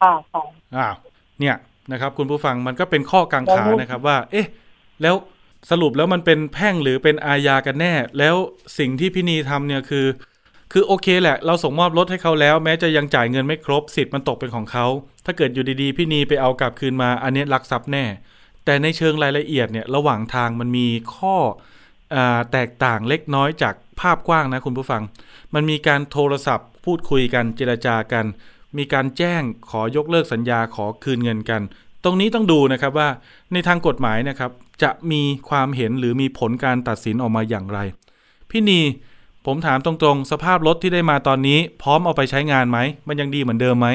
[0.03, 0.45] ค่ะค่ะ
[0.77, 0.95] อ้าว
[1.41, 1.57] เนี่ย
[1.93, 4.47] นะครับ คุณผู้ฟังมันก็เป็นข้อกังขานะครับว่า เอ๊ะ
[5.03, 5.15] แล้ว
[5.71, 8.35] สรุปแล้วมันเป็นแพ่งหรือเป็นอาญากันแน่ แล้ว
[8.79, 10.07] สิ่งที่พี่นีทำเนี่ยคือ
[10.73, 14.87] คือโอเคแหละ เราส่งมอบรถให้เขาแล้ว แม้จะยังจ่ายเงินไม่ครบสิทธิ์มันตกเป็นของเขา
[15.25, 18.05] ถ้าเกิดอยู่ดีๆ พี่นีไปเอากลับคืนมา อันนี้ลักทรัพย์แน่
[18.65, 21.37] แต่ในเชิงรายละเอียดเนี่ยระหว่างทางมันมีข้อ
[22.15, 25.03] อาแตกต่างเล็กน้อยจาก ภาพกว้างนะคุณผู้ฟัง
[25.55, 28.25] มันมีการโทรศัพท์ พูดคุยกันเจรจากัน
[28.79, 31.63] มีการแจ้งขอยกเลิกสัญญาขอคืนเงินกัน
[32.05, 33.09] ตรงนี้ต้องดูนะครับว่า
[33.53, 34.51] ในทางกฎหมายนะครับ
[34.83, 37.79] จะมีความเห็นหรือมีผลการตัดสินออกมาอย่างไร
[38.51, 38.81] พี่นี
[39.47, 42.79] ผมถามตรงๆ สภาพรถที่ได้มาตอนนี้ พร้อมเอาไปใช้งานไหม
[43.09, 43.89] มันยังดีเหมือนเดิมไหม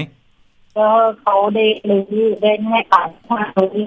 [0.78, 0.88] ก็
[1.22, 3.86] เขาได้รื้อได้ให้อ่านค่ารื้อ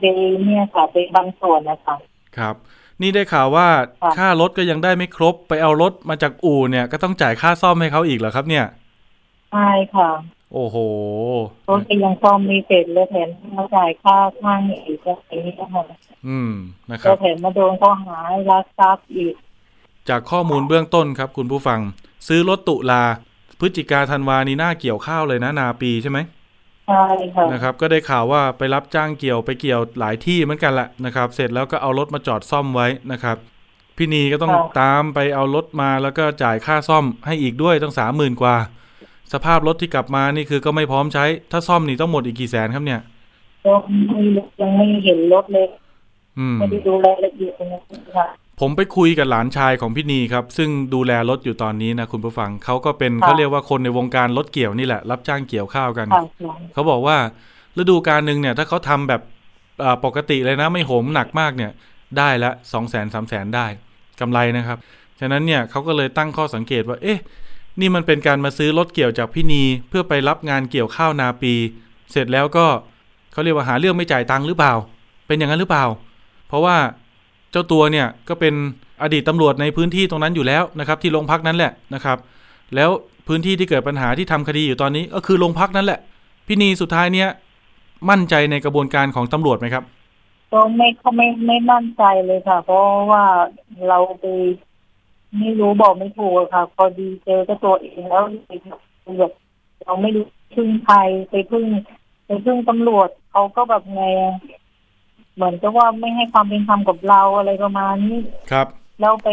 [0.00, 0.12] ได้
[0.44, 1.96] เนี่ยค่ะเป็นบางส่วนนะคะ
[2.36, 2.54] ครับ
[3.00, 3.68] นี่ได้ข่าวว่า
[4.00, 8.64] ค่ะค่ารถก็ยังได้ไม่ครบ ไปเอารถมาจากอู่เนี่ย ก็ต้องจ่ายค่าซ่อมให้เขาอีกเหรอครับ เนี่ย
[9.50, 9.60] ใช่
[9.92, 10.06] ค่ะ
[10.52, 10.76] โอ้โห
[11.68, 15.82] รถก็ยังซ่อมไม่เสร็จเลยแถมมาจ่ายค่าช่างอีกอะไรนี้นะคะ
[16.26, 16.50] อืม
[16.90, 18.18] นะคแล้รัวบแถมมาโดนข้อหา
[18.50, 19.34] รักทรัพย์อีก
[20.08, 21.80] จากข้อมูลเบื้องต้นครับ คุณผู้ฟัง
[22.28, 23.02] ซื้อรถตุลา
[23.58, 26.22] พฤศจิกาธันวานี่น่าเกี่ยวข้าวเลยนะนาปีใช่ไหมใช่
[26.92, 33.36] ใช่ค่ะนะครับก็ได้ข่าวว่าไปรับจ้างเกี่ยวไปเกี่ยวหลายที่เหมือนกันแหละนะครับ เสร็จแล้วก็เอารถมาจอดซ่อมไว้นะครับ
[33.96, 38.56] พี่นีก็ต้องตามไปเอารถมาแล้วก็จ่ายค่าซ่อมให้อีกด้วยตั้งสามหมื่นกว่า
[39.32, 43.00] สภาพรถที่กลับมานี่คือก็ไม่พร้อมใช้ ถ้าซ่อมนี่ต้องหมดอีกกี่แสนครับเนี่ย
[43.64, 43.74] ก็
[44.08, 45.66] ไม่รู้ยังไม่เห็นรถเลย
[46.38, 47.78] อืมไม่ได้ดูรายละเอียดตรงนี้
[48.16, 48.26] ค่ะ
[48.60, 56.24] ผมไปคุยกับหลานชายของพี่นีครับ ซึ่งดูแลรถอยู่ตอนนี้นะคุณผู้ฟังเขาก็เป็นค่ะเขาเรียกว่าคนในวงการรถเกี่ยวนี่แหละ รับจ้างเกี่ยวข้าวกันค่ะ
[56.72, 57.16] เขาบอกว่า
[57.78, 59.22] ฤดูกาลหนึ่งเนี่ย ถ้าเขาทำแบบ
[59.84, 61.72] อ่าปกติเลยนะไม่โหมหนักมากเนี่ย
[62.18, 63.66] ได้ละสองแสนสามแสนได้
[64.20, 64.78] กำไรนะครับ
[65.20, 67.18] ฉะนั้นเนี่ยเขาก็เลยตั้งข้อสังเกตว่า เอ๊ะ
[67.80, 71.54] นี่มันเป็นการมาซื้อรถเกี่ยวจากพี่นีเพื่อไปรับงานเกี่ยวข้าวนาปี
[72.12, 72.66] เสร็จแล้วก็
[73.32, 74.74] เขาเรียกว่าหาเรื่องไม่จ่ายตังค์หรือเปล่า
[75.26, 75.86] เป็นอย่างนั้นหรือเปล่า
[76.48, 76.76] เพราะว่า
[77.52, 78.54] เจ้าตัวเนี่ยก็เป็น
[79.02, 82.18] อดีตตำรวจในพื้นที่ตรงนั้นอยู่แล้วนะครับ ที่โรงพักนั้นแหละนะครับ
[82.74, 82.90] แล้ว
[83.28, 86.00] พื้นที่ที่เกิดปัญหาที่ทำคดีอยู่ตอนนี้ก็คือโรงพักนั่นแหละ
[86.46, 87.28] พี่นีสุดท้ายเนี่ย
[88.10, 89.84] มั่นใจในกระบวนการของตำรวจไหมครับ
[90.52, 93.24] ก็ไม่เขาไม่ไม่มั่นใจเลยค่ะ เพราะว่า
[93.88, 94.24] เราไป
[95.38, 98.24] ไม่รู้บอกไม่ถูกอะค่ะพอดีเจอก็ตัวเองแล้ว
[99.18, 99.32] แบบ
[99.84, 100.24] เราไม่รู้
[100.54, 100.96] พึ่งใคร
[101.30, 101.64] ไปพึ่ง
[102.26, 104.02] ไปพึ่งตำรวจเขาก็แบบไง
[105.34, 108.18] เหมือนกับว่าไม่ให้ความเป็นธรรมกับเราอะไรประมาณนี้
[108.52, 108.66] ครับ
[109.00, 109.28] แล้วไป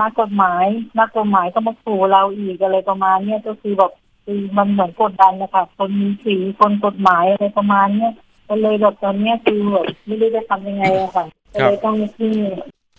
[0.00, 0.64] นักกฎหมาย
[0.98, 3.92] นักกฎหมายก็มาขู่เราอีกอะไรประมาณเนี้ยก็คือแบบ
[4.24, 8.12] คือมันเหมือนกดดันนะคะคนมีสีคนกฎหมายอะไรประมาณเนี้ย
[8.48, 12.34] ก็เลยแบบตอนเนี้ยคือแบบไม่รู้จะทำยังไงอะค่ะก็เลยต้องพึ่ง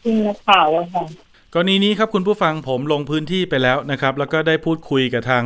[0.04, 1.06] พึ่งนักข่าวอะค่ะ
[1.54, 5.44] กรณีนี้ครับคุณผู้ฟังผมลงพื้นที่ไปแล้วนะครับ แล้วก็ได้พูดคุยกับทาง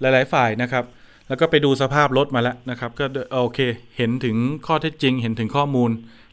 [0.00, 0.84] หลาย ๆ ฝ่ายนะครับ
[1.28, 3.04] แล้วก็ไปดูสภาพรถมาแล้วนะครับ ก็
[3.42, 3.58] โอเค
[3.96, 4.36] เห็นถึง
[4.66, 5.90] ข้อเท็จจริง เห็นถึงข้อมูล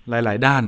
[0.09, 0.63] หลาย ๆ ด้าน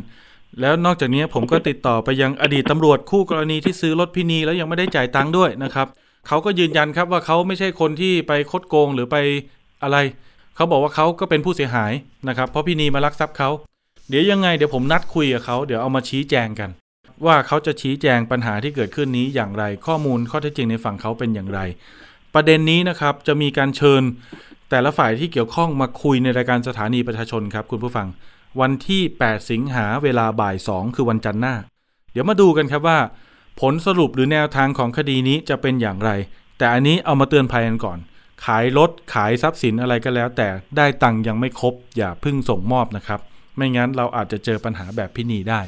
[0.62, 5.88] แล้วนอกจากนี้ผมก็ติดต่อไปยังอดีตตำรวจคู่กรณีที่ซื้อรถพี่นีแล้วยังไม่ได้จ่ายตังค์ด้วยนะครับ
[6.28, 9.18] เขาก็ยืนยันครับว่าเขาไม่ใช่คนที่ไปคดโกงหรือไป
[9.84, 9.98] อะไร
[10.56, 11.94] เขาบอกว่าเขาก็เป็นผู้เสียหาย
[12.28, 13.50] นะครับ เพราะพี่นีมาลักทรัพย์เขา
[14.10, 16.70] เดี๋ยวยังไงเดี๋ยวผมนัดคุยกับเขาเดี๋ยวเอามาชี้แจงกัน
[17.26, 21.60] ว่าเขาจะชี้แจงปัญหาที่เกิดขึ้นนี้อย่างไร ข้อมูลข้อเท็จจริงในฝั่งเขาเป็นอย่างไร
[22.34, 24.02] ประเด็นนี้นะครับจะมีการเชิญ
[24.70, 28.08] แต่ละฝ่ายที่เกี่ยวข้องมาคุยในรายการสถานีประชาชนครับคุณผู้ฟัง
[28.62, 31.56] วันที่ 8 สิงหาเวลาบ่าย 2 คือวันจันทร์หน้า
[32.12, 33.00] เดี๋ยวมาดูกันครับว่า
[33.62, 36.12] ผลสรุปหรือแนวทางของคดีนี้จะเป็นอย่างไร
[36.58, 37.98] แต่อันนี้เอามาเตือนภัยกันก่อน
[38.46, 40.48] ขายรถขายทรัพย์สินอะไรก็แล้ว แต่
[40.78, 43.20] ได้ตังค์ยังไม่ครบ อย่าเพึ่งส่งมอบนะครับ
[43.58, 45.62] ไม่งั้นเราอาจจะเจอปัญหาแบบพี่นีได้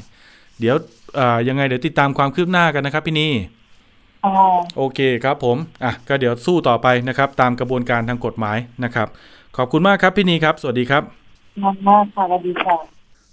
[0.60, 0.76] เดี๋ยว
[1.16, 3.28] เอ่อยังไงเดี๋ยวติดตามความคืบหน้ากันนะครับพี่นี
[4.24, 4.32] อ๋อ
[4.76, 9.08] โอเคครับผม อะ ก็เดี๋ยวสู้ต่อไปนะครับ ตามกระบวนการทางกฎหมายนะครับ
[9.56, 11.17] ขอบคุณมากครับพี่นีครับ สวัสดีครับ
[11.64, 12.76] มากมากค่ะสวัสดีค่ะ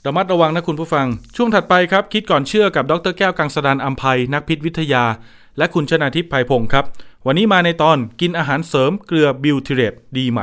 [0.05, 5.03] ระมัดระวังนะคุณผู้ฟัง ช่วงถัดไปครับ คิดก่อนเชื่อกับดรแก้วกังสดานอัมภัยนักพิษวิทยา
[5.57, 6.85] และคุณชนาทิพย์ไพพงศ์ครับ
[7.25, 10.41] วันนี้มาในตอนกินอาหารเสริมเกลือบิวทิเรตดีไหม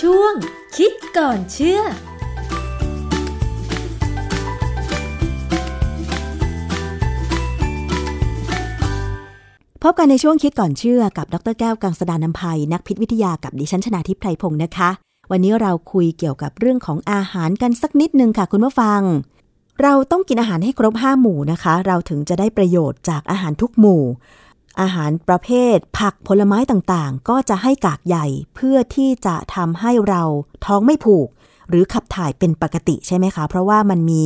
[0.00, 0.34] ช่วง
[0.76, 1.80] คิดก่อนเชื่อ
[9.84, 14.90] พบกันในช่วงคิดก่อนเชื่อกับดรแก้วกังสดานนภัย นักพิษวิทยากับดิฉันชนาทิพย์ไพรพงศ์นะคะ
[15.30, 19.00] วันนี้เราคุยเกี่ยวกับเรื่องของอาหารกันสักนิดนึงค่ะคุณผู้ฟัง
[19.82, 24.02] เราต้องกินอาหารให้ครบ 5 หมู่นะคะ เราถึงจะได้ประโยชน์จากอาหารทุกหมู่
[24.80, 30.22] อาหารประเภท ผักผลไม้ต่างๆ ก็จะให้กากใหญ่เพื่อที่จะทำให้เรา
[30.64, 31.28] ท้องไม่ผูก
[31.68, 34.24] หรือขับถ่ายเป็นปกติใช่ไหมคะ เพราะว่ามันมี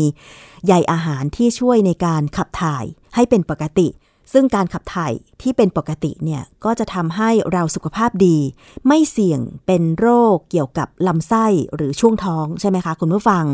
[0.66, 2.84] ใยอาหารที่ช่วยในการขับถ่าย
[3.14, 3.88] ให้เป็นปกติ
[4.32, 5.12] ซึ่งการขับถ่าย
[5.42, 8.38] ที่เป็นปกติเนี่ยก็จะทำให้เราสุขภาพดี
[8.86, 13.44] ไม่เสี่ยงเป็นโรคเกี่ยวกับลำไส้หรือช่วงท้องใช่ไหมคะคุณผู้ฟัง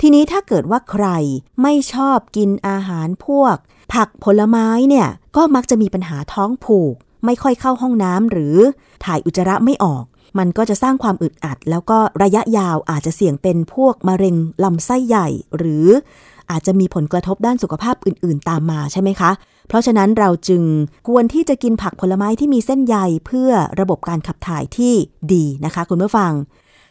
[0.00, 1.06] ทีนี้ถ้าเกิดว่าใคร
[1.62, 3.56] ไม่ชอบกินอาหารพวก
[3.94, 6.94] ผักผลไม้เนี่ยก็มักจะมีปัญหาท้องผูก
[7.24, 8.56] ไม่ค่อยเข้าห้องน้ำหรือ
[9.04, 10.04] ถ่ายอุจจาระไม่ออก
[10.38, 15.86] มันก็จะสร้างความอึดอัด แล้วก็ระยะยาวอาจจะเสี่ยงเป็นพวกมะเร็งลำไส้ใหญ่หรือ
[16.52, 19.30] อาจจะมีผลกระทบด้านสุขภาพอื่น ๆ ตามมาใช่ไหมคะ
[19.68, 20.62] เพราะฉะนั้นเราจึง
[21.08, 22.96] ควรที่จะกินผักผลไม้ที่มีเส้นใย
[23.26, 23.50] เพื่อ
[23.80, 24.94] ระบบการขับถ่ายที่
[25.32, 26.32] ดีนะคะ คุณผู้ฟัง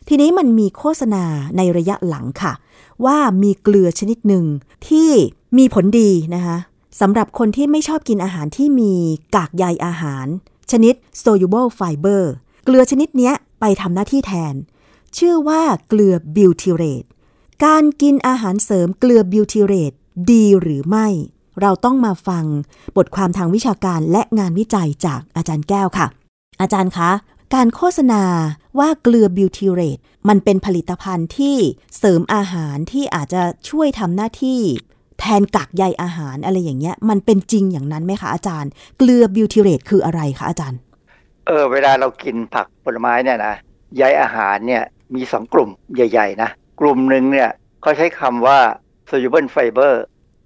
[0.07, 1.24] ทีนี้มันมีโฆษณา
[1.57, 2.53] ในระยะหลังค่ะ
[3.05, 4.45] ว่ามีเกลือชนิดหนึ่ง
[4.88, 5.09] ที่
[5.57, 6.57] มีผลดีนะคะ
[7.01, 8.93] สำหรับคนที่ไม่ชอบกินอาหารที่มี
[9.36, 10.28] กากใยอาหาร
[10.72, 10.93] ชนิด
[11.24, 12.24] soluble fiber
[12.66, 14.55] เกลือชนิดนี้ไปทำหน้าที่แทน
[15.18, 17.03] ชื่อว่าเกลือบิวทิเรต
[17.68, 19.93] การกินอาหารเสริมเกลือบิวทิเรต
[20.32, 21.07] ดีหรือไม่
[21.62, 22.45] เราต้องมาฟัง
[22.97, 26.07] บทความทางวิชาการและงานวิจัยจากอาจารย์แก้วค่ะ
[26.62, 27.12] อาจารย์คะ
[27.53, 28.24] การโฆษณา
[28.80, 29.97] ว่าเกลือบิวทิเรต
[30.30, 31.57] มันเป็นผลิตภัณฑ์ที่
[31.97, 34.59] เสริมอาหารที่อาจจะช่วยทำหน้าที่
[35.20, 40.80] แทนกากใยอาหารอะไรอย่างเงี้ย มันเป็นจริงอย่างนั้นไหมคะอาจารย์ เกลือบิวทิเรตคืออะไรคะอาจารย์
[41.47, 43.53] เออ เวลาเรากินผักผลไม้เนี่ยนะ
[43.97, 44.84] ใยอาหารเนี่ย
[45.16, 46.49] มีสองกลุ่มใหญ่ ๆ นะ
[46.80, 47.49] กลุ่มหนึ่งเนี่ย
[47.82, 48.59] เขาใช้คำว่า
[49.09, 49.93] soluble fiber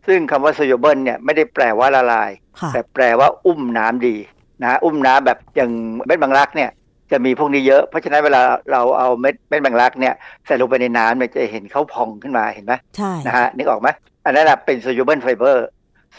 [0.08, 4.16] ซึ่งคำว่า soluble เนี่ยไม่ได้แปลว่าละลายค่ะแต่แปลว่าอุ้มน้ำดี
[4.62, 5.72] นะอุ้มน้ำแบบอย่าง
[6.06, 6.70] เม็ดบางรักเนี่ย
[7.12, 10.14] จะมีพวกนี้เยอะ เพราะฉะนั้นเวลาเราเอาเม็ดเม็ดบางรักเนี่ย
[10.46, 13.90] ใส่ลงไปในน้ำเนี่ยจะเห็นเขาพองขึ้นมาเห็นไหมใช่นะฮะนึกออกไหม
[14.26, 15.58] อันนั้นนะเป็น soluble fiber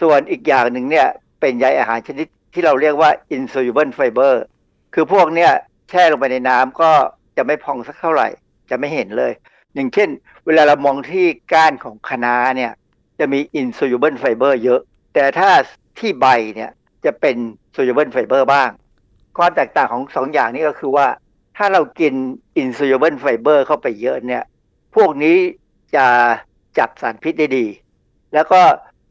[0.00, 1.06] ส่วนอีกอย่างหนึ่งเนี่ย
[1.40, 4.34] เป็นใยอาหารชนิดที่เราเรียกว่า insoluble fiber
[4.94, 5.52] คือพวกเนี่ย
[5.90, 6.90] แช่ลงไปในน้ำก็
[7.36, 8.28] จะไม่พองสักเท่าไหร่
[8.70, 9.32] จะไม่เห็นเลย
[9.76, 10.08] อย่างเช่น
[10.46, 12.72] เวลาเรามองที่ก้านของคะน้าเนี่ย
[13.18, 14.80] จะมี insoluble fiber เยอะ
[15.14, 15.50] แต่ถ้า
[15.98, 16.70] ที่ใบเนี่ย
[17.04, 17.36] จะเป็น
[17.74, 18.70] soluble fiber บ้าง
[19.38, 21.06] ความแตกต่างของสองอย่างนี้ก็คือว่า
[21.56, 22.14] ถ้าเรากิน
[22.62, 24.44] insoluble fiber เข้าไปเยอะเนี่ย
[24.94, 25.36] พวกนี้
[25.96, 26.06] จะ
[26.78, 27.66] จับสารพิษได้ดี
[28.34, 28.60] แล้วก็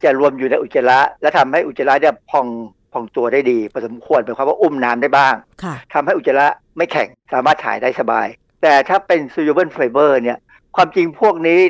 [0.04, 2.46] จะรวมอยู่ในอุจจาระ และทำให้อุจจาระเนี่ยพอง
[2.92, 6.46] พองตัวได้ดีพอสมควรหมายความว่าอุ้มน้ำได้บ้างค่ะทำให้อุจจาระ
[6.76, 8.26] ไม่แข็งสามารถถ่ายได้สบาย
[8.62, 10.38] แต่ถ้าเป็น soluble fiber เนี่ย
[10.76, 11.60] ความจริงพวกนี้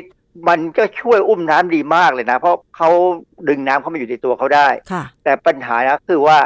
[0.49, 2.89] มันก็ช่วยอุ้มน้ำดีมากเลยนะ เพราะเขา
[3.49, 6.39] ดึงน้ำเข้ามาอยู่ในตัวเขาได้ค่ะแต่ปัญหานะคือว่า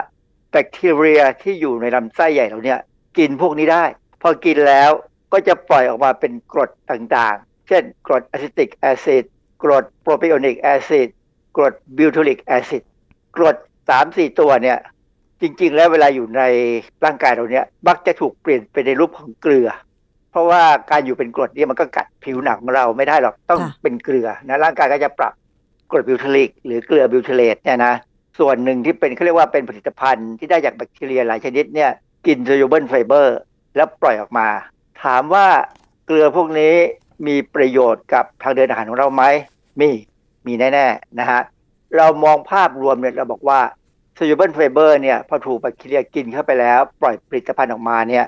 [0.51, 2.80] แบคทีเรียที่อยู่ในลำไส้ใหญ่เราเนี่ย
[3.18, 3.84] กินพวกนี้ได้
[4.22, 4.91] พอกินแล้ว
[5.34, 9.24] ก็จะปล่อยออกมาเป็นกรดต่างๆ เช่น กรด acetic acid
[9.64, 11.07] กรด propionic acid
[11.55, 12.84] กรด butyric acid
[13.36, 13.55] กรด
[13.89, 14.80] สามสี่ตัวเนี่ย
[15.41, 16.41] จริง ๆ แล้วเวลาอยู่ใน
[17.05, 19.70] ร่างกายเราเนี่ยมักจะถูกเปลี่ยนไปในรูปของเกลือ
[20.32, 25.34] เพราะว่าการอยู่เป็นกรดเนี่ยมันก็กัดผิวหนังของเราไม่ได้หรอกต้องค่ะเป็นเกลือนะร่างกายก็จะปรับ
[25.91, 27.93] กรด butyric หรือเกลือ butyrate เนี่ยนะ
[28.39, 31.91] ส่วนหนึ่งที่เป็นเขาเรียกว่าเป็นผลิตภัณฑ์ที่ได้จากแบคทีเรียหลายชนิดเนี่ย
[32.25, 33.27] กิน soluble fiber
[33.75, 34.47] แล้วปล่อยออกมา
[35.03, 35.47] ถามว่า
[36.05, 36.73] เกลือพวกนี้
[37.27, 39.23] มีประโยชน์กับทางเดินอาหารของเราไหม
[39.79, 39.89] มี
[40.47, 41.41] มีแน่ๆนะฮะ
[41.97, 43.59] เรามองภาพรวมเนี่ยเราบอกว่า
[44.17, 48.25] soluble fiber เนี่ยพอถูกแบคทีเรียกินเข้าไปแล้ว ปล่อยผลิตภัณฑ์ออกมาเนี่ย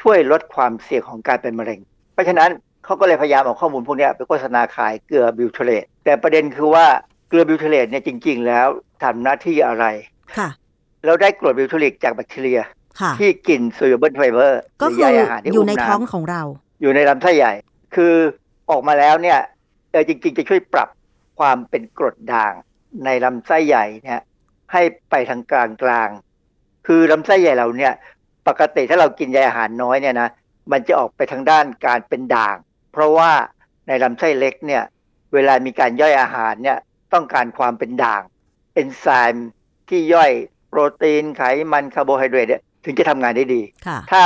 [0.00, 1.80] ช่วยลดความเสี่ยงของการเป็นมะเร็ง
[2.14, 2.50] เพราะฉะนั้น
[2.84, 6.86] เขาก็เลยพยายามเอาข้อมูลพวกเนี้ยไปโฆษณาขายเกลือ butyrate แต่ประเด็นคือว่า
[7.28, 8.66] เกลือ butyrate เนี่ยจริง ๆ แล้ว
[9.02, 9.84] ทำหน้าที่อะไร
[10.38, 10.48] ค่ะ
[11.04, 12.60] เราได้กรด butyric จากแบคทีเรีย
[13.00, 16.42] ค่ะที่กิน soluble fiber ก็หรือคือใยอาหารที่อยู่ในมำท้องของเรา
[16.80, 17.52] อยู่ในลำไส้ใหญ่
[17.94, 18.14] คือ
[18.70, 19.38] ออกมาแล้วเนี่ย
[19.90, 20.88] เออจริง ๆ จะช่วยปรับ
[21.38, 22.54] ความเป็นกรดด่าง
[23.04, 24.20] ในลำไส้ใหญ่เนี่ย
[24.72, 27.92] ให้ไปทางกลางกลางๆคือลำไส้ใหญ่เราเนี่ย
[28.48, 30.28] ปกติถ้าเรากินใยอาหารน้อยเนี่ยนะ
[30.72, 32.56] มันจะออกไปทางด้านการเป็นด่าง
[32.92, 33.30] เพราะว่า
[33.88, 34.82] ในลำไส้เล็กเนี่ย
[35.32, 36.78] เวลามีการย่อยอาหารเนี่ย
[37.12, 38.22] ต้องการความเป็นด่าง
[38.74, 39.48] เอนไซม์
[39.88, 40.30] ที่ย่อย
[40.68, 44.22] โปรตีนไขมันคาร์โบไฮเดรตเนี่ยถึงจะทำงานได้ดีค่ะถ้า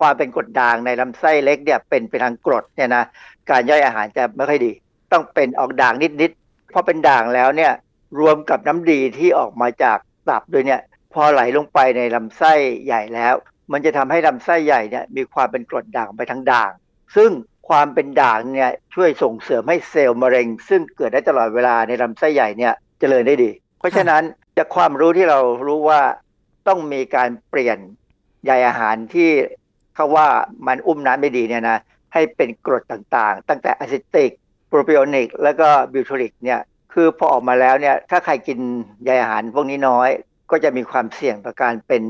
[0.00, 3.04] ความเป็นกรดด่างในลำไส้เล็กเนี่ยเป็นไปทางกรดเนี่ยนะ
[3.50, 4.72] การย่อยอาหารจะไม่ค่อยดี
[5.12, 7.72] ต้องเป็นออกด่างนิดๆพอเป็นด่างแล้วเนี่ย
[8.20, 9.98] รวมกับน้ำดีที่ออกมาจาก
[10.28, 10.80] ตับด้วยเนี่ย
[11.12, 12.52] พอไหลลงไปในลำไส้
[12.84, 13.34] ใหญ่แล้ว
[13.72, 16.70] มันจะทำให้ลำไส้ใหญ่เนี่ยมีความเป็นกรดด่างไปทั้งด่าง
[17.16, 17.30] ซึ่ง
[17.68, 24.22] ความเป็นด่างเนี่ยช่วยส่งเสริมให้เซลล์มะเร็ง ซึ่งเกิดได้ตลอดเวลาในลำไส้ใหญ่เนี่ยเจริญได้ดี เพราะฉะนั้น
[24.58, 26.00] จากความรู้ที่เรารู้ว่า
[26.68, 27.78] ต้องมีการเปลี่ยน
[28.44, 29.30] ใยอาหารที่
[29.94, 30.28] เขาว่า
[30.66, 31.78] มันอุ้มน้ำไม่ดีเนี่ยนะ
[32.12, 34.30] ให้เป็นกรดต่างๆ ตั้งแต่อะซิติก
[34.68, 36.60] โปรปิโอนิกแล้วก็บิวทริกเนี่ย
[36.92, 38.58] คือพอออกมาแล้วเนี่ยถ้าใครกิน
[39.04, 40.08] ใยอาหารพวกนี้น้อย
[40.50, 42.02] ก็จะมีความเสี่ยงต่อการเป็น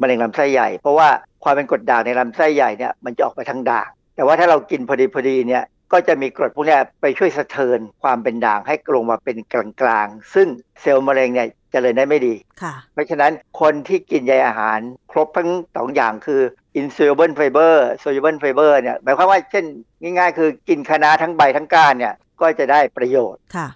[0.00, 1.08] มะเร็งลำไส้ใหญ่ เพราะว่า
[1.44, 10.48] ความเป็นกรดด่างในลำไส้ใหญ่เนี่ยมันจะออกไปทางด่าง แต่ว่าถ้าเรากินพอดีพอดีเนี่ยก็จะมีกรดพวกเนี้ยไปช่วยสะเทินความเป็นด่างให้ลงมาเป็นกลางๆ ซึ่ง
[10.80, 14.78] เซลล์มะเร็งเนี่ยจเจริญได้ไม่ดีค่ะเพราะฉะนั้นคนที่กินใยอาหาร
[15.12, 16.40] ครบทั้งสองอย่างคือ
[16.80, 19.64] insoluble fiber soluble fiber เนี่ยหมายความว่าเช่น
[20.02, 23.66] ง่ายๆ คือกินคะน้าทั้งใบทั้งก้านเนี่ยก็จะได้ประโยชน์ค่ะ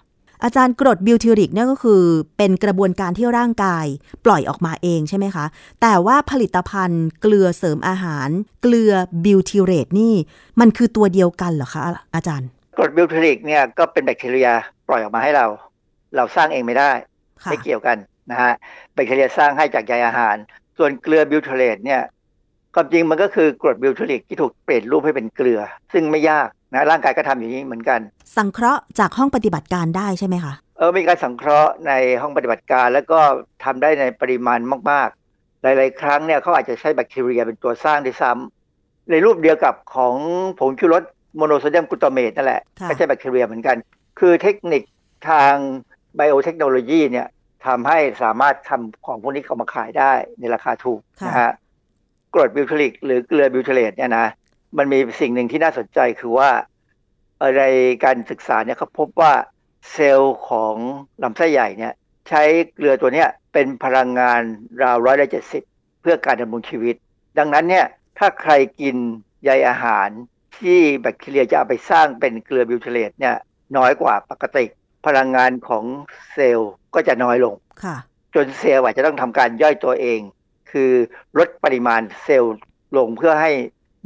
[0.43, 2.01] อาจารย์กรด butyric เนี่ยก็คือ
[2.37, 3.85] เป็นกระบวนการที่ร่างกาย
[4.25, 5.45] ปล่อยออกมาเองใช่ไหมคะ
[5.81, 8.29] แต่ว่าผลิตภัณฑ์เกลือเสริมอาหาร
[8.61, 8.91] เกลือ
[9.25, 10.13] butyrate นี่
[10.59, 11.83] มันคือตัวเดียวกันเหรอคะ
[12.15, 14.49] อาจารย์ กรด butyric เนี่ยก็เป็นแบคทีเรีย
[14.87, 15.45] ปล่อยออกมาให้เรา
[16.15, 16.91] เราสร้างเองไม่ได้
[17.43, 17.97] ค่ะไม่เกี่ยวกัน
[18.31, 18.53] นะฮะ
[18.93, 20.35] แบคทีเรียสร้างให้จากใยอาหาร
[20.77, 22.01] ส่วนเกลือ butyrate เนี่ย
[22.73, 25.61] ความจริงมันก็คือกรด butyric ที่ถูกเปลี่ยนรูปให้เป็นเกลือ
[25.93, 27.99] ซึ่งไม่ยาก นะร่างกายก็ทำอย่างนี้เหมือนกัน
[28.37, 33.19] สังเคราะห์จากห้องปฏิบัติการได้ใช่ไหมคะเออมีการสังเคราะห์ในห้องปฏิบัติการ แล้วก็
[33.63, 34.59] ทำได้ในปริมาณ
[34.91, 40.15] มาก ๆ หลาย ๆ ครั้งเนี่ยเขาอาจจะใช้แบคทีเรียเป็นตัวสร้างด้วยซ้ำในรูปเดียวกับของ
[40.59, 41.03] ผงชูรส
[41.37, 43.77] โมโนโซเดียมกลูตาเมตนั่นแหละค่ะก็ใช้แบคทีเรียเหมือนกัน
[44.19, 44.83] คือเทคนิค
[45.29, 45.53] ทาง
[46.15, 47.27] ไบโอเทคโนโลยีเนี่ย
[47.65, 51.51] ทำให้สามารถทำของพวกนี้เข้ามาขายได้ในราคาถูกค่ะนะฮะ
[52.33, 54.27] กรด butyric หรือเกลือ butyrate เนี่ยนะ
[54.77, 56.49] มันมีสิ่งหนึ่งที่น่าสนใจคือว่า
[57.37, 57.63] เอ่อใน
[58.03, 59.33] การศึกษาเนี่ยเขาพบว่า
[59.91, 60.75] เซลล์ของ
[61.23, 61.93] ลำไส้ใหญ่เนี่ย
[62.29, 62.43] ใช้
[62.73, 64.41] เกลือตัวเนี้ยเป็นพลังงาน
[64.81, 65.63] ราวร้อยละเจ็ดสิบ
[66.01, 66.95] เพื่อการดำรงชีวิต
[67.37, 67.85] ดังนั้นเนี่ย
[68.17, 68.95] ถ้าใครกิน
[69.43, 70.09] ใยอาหาร
[70.57, 73.35] ที่แบคทีเรียจะเอาไปสร้างเป็นเกลือ butyrate เนี่ย
[73.77, 74.65] น้อยกว่าปกติ
[75.05, 75.83] พลังงานของ
[76.33, 77.97] เซลล์ก็จะน้อยลงค่ะ
[78.35, 80.19] จนเซลล์อาจจะต้องทำการย่อยตัวเอง
[80.71, 80.91] คือ
[81.37, 82.55] ลดปริมาณเซลล์
[82.97, 83.51] ลงเพื่อให้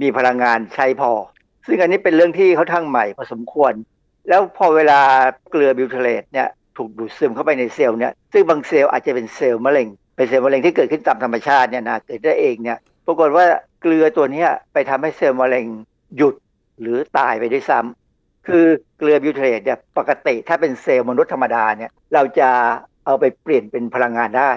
[0.02, 1.12] มีพลังงานใช้พอ
[1.68, 3.74] ซึ่งอันนี้เป็นเรื่องที่ค่อนข้างใหม่พอสมควร
[4.30, 5.00] แล้วพอเวลา
[5.50, 6.47] เกลือ butyrate เนี่ย
[6.78, 12.78] ถูกดูดซึมเข้าไปในเซลล์เนี่ยซึ่งบางเซลล์อาจจะเป็นเซลล์มะเร็ง เป็นเซลล์มะเร็งที่เกิดขึ้นตามธรรมชาติเนี่ยนะเกิดได้เองเนี่ย
[13.08, 13.45] ปรากฏว่า
[13.82, 15.66] เกลือตัวนี้ไปทำให้เซลล์มะเร็ง
[16.18, 16.36] หยุด
[16.82, 18.66] หรือตายไปด้วยซ้ำคือ
[18.97, 22.50] เกลือ butyrate เนี่ยปกติถ้าเป็นเซลล์มนุษย์ธรรมดาเนี่ยเราจะ
[23.06, 24.52] เอาไปเปลี่ยนเป็นพลังงานได้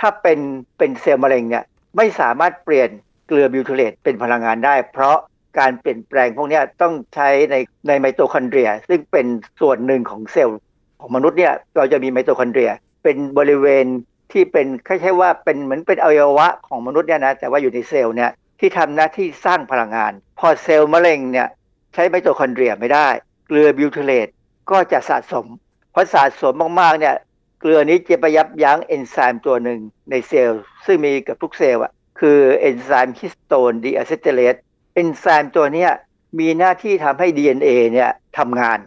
[0.00, 0.38] ถ้าเป็น
[0.78, 1.64] เป็นเซลล์มะเร็งเนี่ย
[1.96, 2.88] ไม่สามารถเปลี่ยน
[3.26, 5.16] เกลือ butyrate เป็นพลังงานได้ เพราะ
[5.58, 7.56] การเปลี่ยนแปลงพวกนี้ต้องใช้ใน
[7.88, 9.26] ในไมโตคอนเดรีย ซึ่งเป็น
[9.60, 10.58] ส่วนหนึ่งของเซลล์
[11.00, 12.70] ของมนุษย์เนี่ยเราจะมีไมโตคอนเดรีย
[13.02, 13.86] เป็นบริเวณ
[14.32, 21.48] ที่เป็นคล้ายๆว่าเป็นเหมือนเป็นอวัยวะของมนุษย์เนี่ยนะแต่ว่าอยู่ในเซลล์เนี่ยที่ทำหน้าที่สร้างพลังงาน พอเซลล์มะเร็งเนี่ย
[21.94, 23.08] ใช้ไมโตคอนเดรียไม่ได้
[23.46, 24.28] เกลือ butyrate
[24.70, 25.46] ก็จะสะสม
[25.94, 27.14] พอสะสมมากๆเนี่ย
[27.60, 34.56] เกลือนี้จะไปยับยั้งเอนไซม์ตัวหนึ่งในเซลล์ซึ่งมีกับทุกเซลล์อะ คือเอนไซม์ histone deacetylase
[34.94, 35.90] เอนไซม์ตัวเนี้ย
[36.38, 38.78] มีหน้าที่ทำให้ DNA เนี่ยทำงาน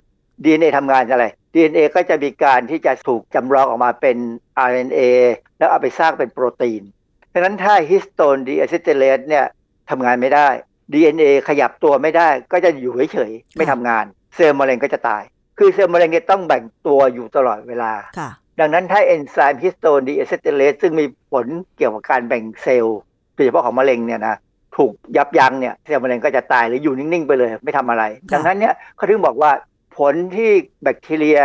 [0.43, 4.17] DNA ทำงานอะไร DNA ก็จะมีการที่จะถูกจำลองออกมาเป็น
[4.69, 4.99] RNA
[5.57, 6.83] แล้วเอาไปสร้างเป็นโปรตีน
[7.33, 9.45] ดังนั้นถ้า histone deacetylase เนี่ย
[9.89, 10.49] ทำงานไม่ได้
[10.93, 14.05] DNA ขยับตัวไม่ได้ก็จะอยู่เฉยๆไม่ทำงาน
[14.35, 15.23] เซลล์มะเร็งก็จะตาย
[15.57, 21.45] คือเซลล์มะเร็งเนี่ยต้องแบ่งตัวอยู่ตลอดเวลาค่ะดังนั้นถ้าเอนไซม์ histone deacetylase ซึ่งมีผล
[21.77, 22.99] เกี่ยวกับการแบ่งเซลล์
[23.37, 24.35] โดยเฉพาะของมะเร็งเนี่ยนะ
[24.77, 29.51] ถูกยับยั้งเนี่ยเซลล์มะเร็งก็จะตายหรืออยู่นิ่งๆไปเลย ไม่ทำอะไร ดังนั้นเนี่ยเขาถึงบอกว่า
[29.97, 30.51] ผลที่
[30.83, 31.39] แบคทีเรีย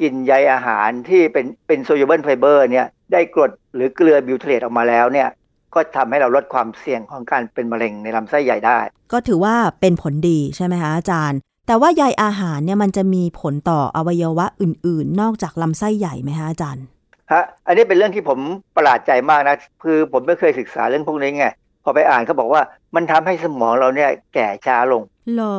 [0.00, 5.28] กินใยอาหารที่เป็นเป็น soluble fiber เนี่ยได้กรดหรือเกลือบิวเทเลตออกมาแล้วเนี่ย
[5.74, 8.78] ก็ทำให้เราลดความเสี่ยงของการเป็นมะเร็งในลำไส้ใหญ่ได้
[9.12, 16.84] ก็ถือว่าเป็นผลดีใช่ไหมคะอาจารย์ แต่ว่าใยอาหารเนี่ยมันจะมีผลต่ออวัยวะอื่น ๆ นอกจากลำไส้ใหญ่ไหมคะอาจารย์
[17.32, 18.38] ฮะอันนี้เป็นเรื่องที่ผม
[18.76, 21.46] ประหลาดใจมากนะคือผมไม่เคยศึกษาเรื่องพวกนี้ไง
[21.84, 22.62] พอไปอ่านเขาบอกว่า
[22.94, 25.02] มันทำให้สมองเราเนี่ยแก่ช้าลง
[25.34, 25.54] เหรอ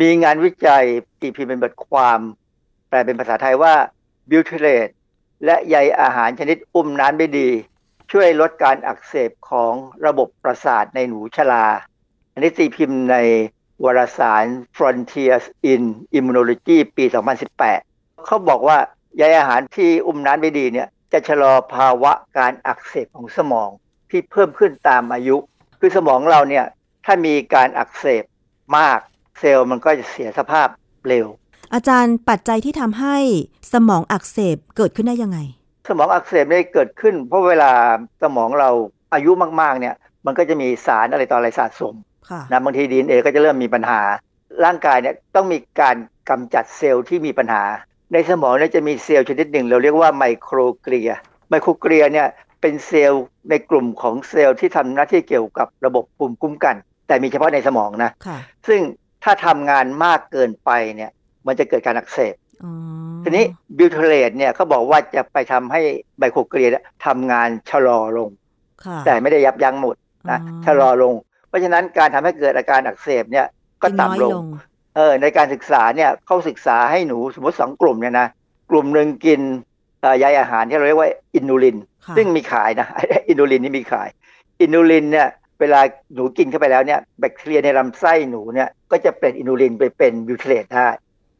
[0.00, 0.84] มีงานวิจัย
[1.20, 2.18] ตีพิมพ์เป็นบทความ
[2.88, 3.74] แปลเป็นภาษาไทยว่า
[4.30, 4.88] butyrate
[5.44, 7.48] และใยอาหารชนิดอุ้มน้ำได้ดี
[8.12, 9.72] ช่วยลดการอักเสบของ
[10.06, 11.66] ระบบประสาทในหนูชรา
[12.32, 13.16] อันนี้ตีพิมพ์ใน
[13.84, 14.44] วารสาร
[14.76, 15.82] Frontiers in
[16.18, 17.04] Immunology ปี
[17.66, 18.78] 2018 เขาบอกว่า
[19.16, 23.70] ใยอาหารที่อุ้มน้ำได้ดีเนี่ยจะชะลอภาวะการอักเสบของสมอง
[24.10, 25.36] ที่เพิ่มขึ้นตามอายุ
[25.80, 26.66] คือสมองเราเนี่ย
[27.04, 28.24] ถ้ามีการอักเสบ
[28.76, 28.98] มาก
[29.38, 30.68] เซลล์มันก็จะเสียสภาพ
[31.08, 31.26] เร็ว
[31.74, 33.16] อาจารย์ปัจจัยที่ทำให้
[33.72, 35.38] สมองอักเสบเกิดขึ้นได้ยังไง
[35.88, 37.72] สมองอักเสบได้เกิดขึ้น เพราะเวลา
[38.22, 38.70] สมองเรา
[39.14, 39.30] อายุ
[39.60, 39.94] มากๆเนี่ย
[40.26, 41.94] มันก็จะมีสารอะไรต่ออะไรสะสม
[42.30, 44.00] ค่ะนะบางทีดีเอก็จะเริ่มมีปัญหา
[44.64, 45.96] ร่างกายเนี่ยต้องมีการ
[46.30, 47.62] กำจัดเซลล์ที่มีปัญหา
[48.12, 52.28] ในสมองเนี่ยจะมีเซลล์ชนิดหนึ่ง เราเรียกว่า microglia microglia เนี่ย
[52.60, 58.38] เป็นเซลล์ในกลุ่มของเซลล์ที่ทำหน้าที่เกี่ยวกับระบบภูมิคุ้มกัน แต่มีเฉพาะในสมองนะค่ะ
[58.68, 58.80] ซึ่ง
[59.24, 61.10] ถ้าทำงานมากเกินไปเนี่ย
[61.46, 62.34] มันจะเกิดการอักเสบ
[62.64, 62.72] อ๋อ
[63.24, 63.44] ทีนี้
[63.76, 65.82] butyrate เนี่ยเขาบอกว่าจะไปทำให้
[66.18, 68.30] microglia เนี่ยทำงานชะลอลง
[68.84, 69.96] ค่ะแต่ไม่ได้ยับยั้งหมด
[70.30, 71.14] นะอ๋อชะลอลง
[71.48, 73.46] เพราะฉะนั้นการทำให้เกิดอาการอักเสบเนี่ย
[73.82, 74.44] ก็กินน้อยต่ำลง
[74.96, 78.28] เออในการศึกษาเนี่ยเขาศึกษาให้หนูสมมติสองกลุ่มเนี่ยนะ
[78.70, 79.40] กลุ่มหนึ่งกิน
[80.00, 82.88] เอ่อใยอาหารที่เราเรียกว่า inulin ค่ะซึ่งมีขายนะ
[83.28, 84.08] inulin นี่มีขาย
[84.60, 85.28] inulin เนี่ย
[85.60, 85.80] เวลา
[86.14, 90.88] หนูกินเข้าไปแล้วเนี่ยแบคทีเรียในลำไส้หนูเนี่ยก็จะเปลี่ยน inulin ไปเป็น butyrate ได้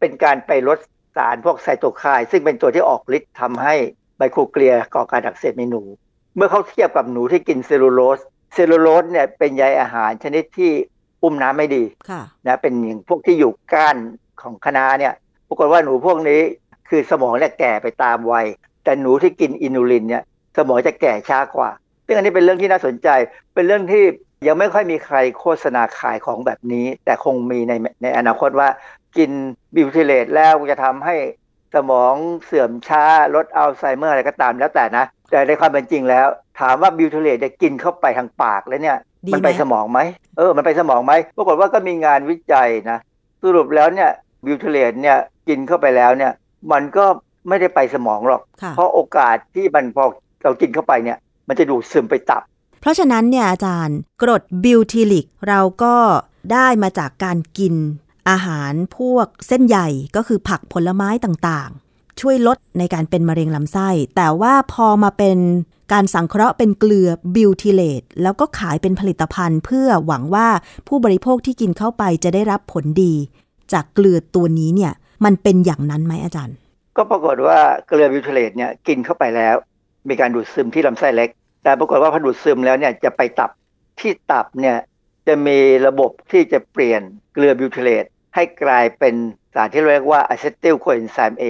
[0.01, 0.79] เป็นการไปลด
[1.17, 3.75] สารพวกไซโตไคน์ซึ่งเป็นตัวที่ออกฤทธิ์ทำให้
[4.19, 5.83] microglia ก่อการอักเสบในหนู
[6.37, 8.21] เมื่อเขาเทียบกับหนูที่กินเซลลูโลส
[8.55, 10.73] เซลลูโลสเนี่ยเป็นใยอาหารชนิดที่
[11.23, 13.97] อุ้มน้ำไม่ดีค่ะนะเป็นอย่างพวกที่อยู่ก้าน
[14.43, 15.15] ของคะน้าเนี่ย
[15.49, 16.41] ปรากฏว่าหนูพวกนี้
[16.89, 18.47] คือสมองเนี่ยแก่ไปตามวัย
[18.85, 20.23] แต่หนูที่กิน inulin เนี่ย
[20.57, 21.71] สมองจะแก่ช้ากว่า
[22.07, 23.09] ซึ่งอันนี้เป็นเรื่องที่น่าสนใจ
[23.55, 24.05] เป็นเรื่องที่
[24.47, 28.69] ยังไม่ค่อยมีใครโฆษณาขายของแบบนี้ แต่คงมีในในอนาคตว่า
[29.17, 29.31] กิน
[29.75, 31.17] butyrate แล้วจะทำให้
[31.75, 32.15] สมอง
[32.45, 33.05] เสื่อมช้า
[33.35, 36.27] ลดอัลไซเมอร์อะไรก็ตามแล้วแต่นะ แต่ในความเป็นจริงแล้ว
[36.61, 40.01] ถามว่า butyrate จะกินเข้าไปทางปากแล้วเนี่ยดี มันไปไหมสมองไหม
[40.37, 42.99] เออ มันไปสมองไหมปรากฏว่าก็มีงานวิจัยนะ
[43.43, 44.11] สรุปแล้วเนี่ย
[44.45, 45.19] butyrate เนี่ย
[45.49, 46.33] กินเข้าไปแล้วเนี่ย
[46.73, 47.05] มันก็
[47.49, 50.05] ไม่ได้ไปสมองหรอกค่ะเพราะโอกาสที่มันพอ
[50.43, 51.19] เรากินเข้าไปเนี่ย
[51.49, 52.43] มันจะดูดซึมไปตับ
[52.81, 55.97] เพราะฉะนั้นเนี่ยอาจารย์กรด butyric เราก็
[56.53, 57.75] ได้มาจากการกิน
[58.31, 65.39] อาหารพวกเส้นใหญ่ก็คือผักผลไม้ต่างๆ ช่วยลดในการเป็นมะเร็งลำไส้ แต่ว่าพอมาเป็น
[65.93, 70.49] การสังเคราะห์เป็นเกลือ butyrate แล้วก็ขายเป็นผลิตภัณฑ์ เพื่อหวังว่า
[70.89, 73.15] ผู้บริโภคที่กินเข้าไปจะได้รับผลดี
[73.73, 74.93] จากเกลือตัวนี้เนี่ย
[75.25, 76.57] มันเป็นอย่างนั้นไหมอาจารย์
[76.97, 79.57] ก็ปรากฏว่าเกลือ butyrate เนี่ยกินเข้าไปแล้ว
[80.09, 81.29] มีการดูดซึมที่ลำไส้เล็ก
[81.63, 83.51] แต่ปรากฏว่าพอดูดซึมแล้วเนี่ยจะไปตับ
[84.01, 84.77] ที่ตับเนี่ย
[85.27, 89.15] จะมีระบบที่จะเปลี่ยนเกลือ butyrate ให้กลายเป็น
[89.55, 91.45] สารที่เรียกว่า acetyl coenzyme A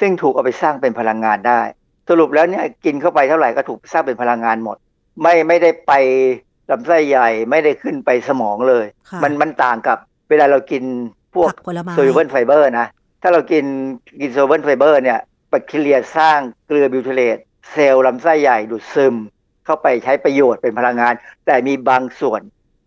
[0.00, 1.60] ซึ่งถูกเอาไปสร้างเป็นพลังงานได้
[2.08, 4.76] สรุปแล้วเนี่ยกินเข้าไปเท่าไหร่ก็ถูกสร้างเป็นพลังงานหมด
[5.22, 5.92] ไม่ไม่ได้ไป
[6.70, 9.98] ลำไส้ใหญ่ไม่ได้ขึ้นไปสมองเลยค่ะมันมันต่างกับ
[10.28, 10.84] เวลาเรากิน
[11.34, 12.86] พวกผักผลไม้ soluble fiber นะ
[13.22, 13.64] ถ้าเรากิน
[14.20, 15.18] กิน soluble fiber เนี่ย
[15.50, 17.38] แบคทีเรียสร้างเกลือ butyrate
[17.70, 19.14] เซลล์ลำไส้ใหญ่ดูดซึม
[19.64, 21.14] เข้าไปใช้ประโยชน์เป็นพลังงาน
[21.46, 22.40] แต่มีบางส่วน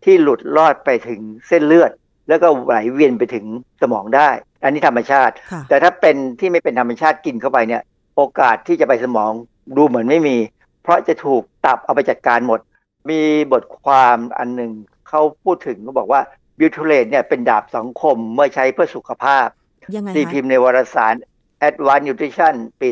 [0.03, 1.91] ที่หลุดลอดไปถึงเส้นเลือด
[2.29, 3.45] แล้วก็ไหลเวียนไปถึง
[3.81, 4.29] สมองได้
[4.63, 7.81] อันนี้ธรรมชาติค่ะแต่ถ้าเป็นที่ไม่เป็นธรรมชาติกินเข้าไปเนี่ย
[8.19, 9.31] โอกาสที่จะไปสมอง
[9.77, 10.37] ดูเหมือนไม่มี
[10.83, 12.59] เพราะจะถูกตับเอาไปจัดการหมด
[13.09, 14.71] มีบทความอันหนึ่ง
[15.09, 16.21] เขาพูดถึงเขาบอกว่า
[16.57, 19.47] butyrate เนี่ยเป็นดาบสองคมเมื่อใช้เพื่อสุขภาพ
[19.95, 21.13] ยังไงคะตีพิมพ์ในวารสาร
[21.67, 22.87] Advanced Nutrition ปี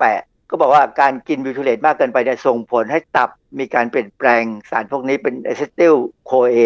[0.00, 5.94] 2018 ก็บอกว่าการกิน butyrate มากเกินไปเนี่ยส่งผลให้ตับมีการเปลี่ยนแปลงสารพวกนี้เป็น acetyl
[6.24, 6.56] CoA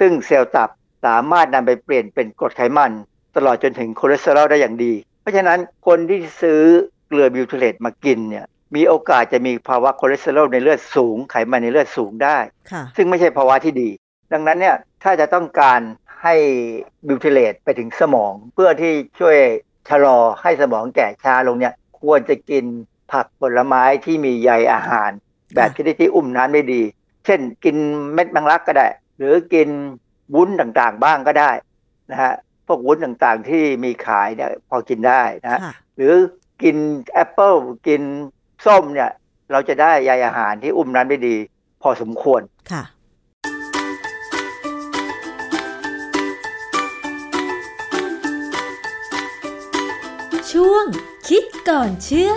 [0.00, 0.70] ซึ่งเซลล์ตับ
[1.06, 2.92] สามารถนำไปเปลี่ยนเป็นกรดไขมัน
[3.36, 6.62] ตลอดจนถึงคอเลสเตอรอลได้อย่างดี เพราะฉะนั้นคนที่ซื้อ
[7.10, 8.46] เกลือ butyrate มากินเนี่ย
[8.76, 12.38] มีโอกาสจะมีภาวะคอเลสเตอรอลในเลือดสูง ไขมันในเลือดสูงได้
[12.70, 13.90] ค่ะซึ่งไม่ใช่ภาวะที่ดี
[14.32, 15.80] ดังนั้นเนี่ยถ้าจะต้องการ
[16.22, 16.34] ให้
[17.06, 19.36] butyrate ไปถึงสมอง เพื่อที่ช่วย
[19.88, 22.64] ชะลอให้สมองแก่ช้าลงเนี่ยควรจะกิน
[23.12, 25.10] ผักผลไม้ที่มีใยอาหาร
[25.54, 26.82] แบบชนิดที่อุ้มน้ำได้ดี
[27.26, 27.76] เช่นกิน
[28.14, 28.86] เม็ดแมงลักก็ได้
[29.18, 29.68] หรือกิน
[30.34, 31.50] วุ้นต่างๆบ้างก็ได้
[32.10, 32.32] นะฮะ
[32.66, 36.14] พวกวุ้นต่างๆที่มีขายเนี่ยพอกินได้นะฮะค่ะหรือ
[36.62, 36.76] กิน
[37.12, 37.54] แอปเปิล
[37.86, 38.02] กิน
[38.66, 39.10] ส้มเนี่ย
[39.52, 41.36] เราจะได้ใยอาหารที่อุ้มน้ำได้ดี
[41.82, 42.42] พอสมควร
[42.72, 42.82] ค่ะ
[50.52, 50.84] ช่วง
[51.28, 52.32] คิดก่อนเชื่อ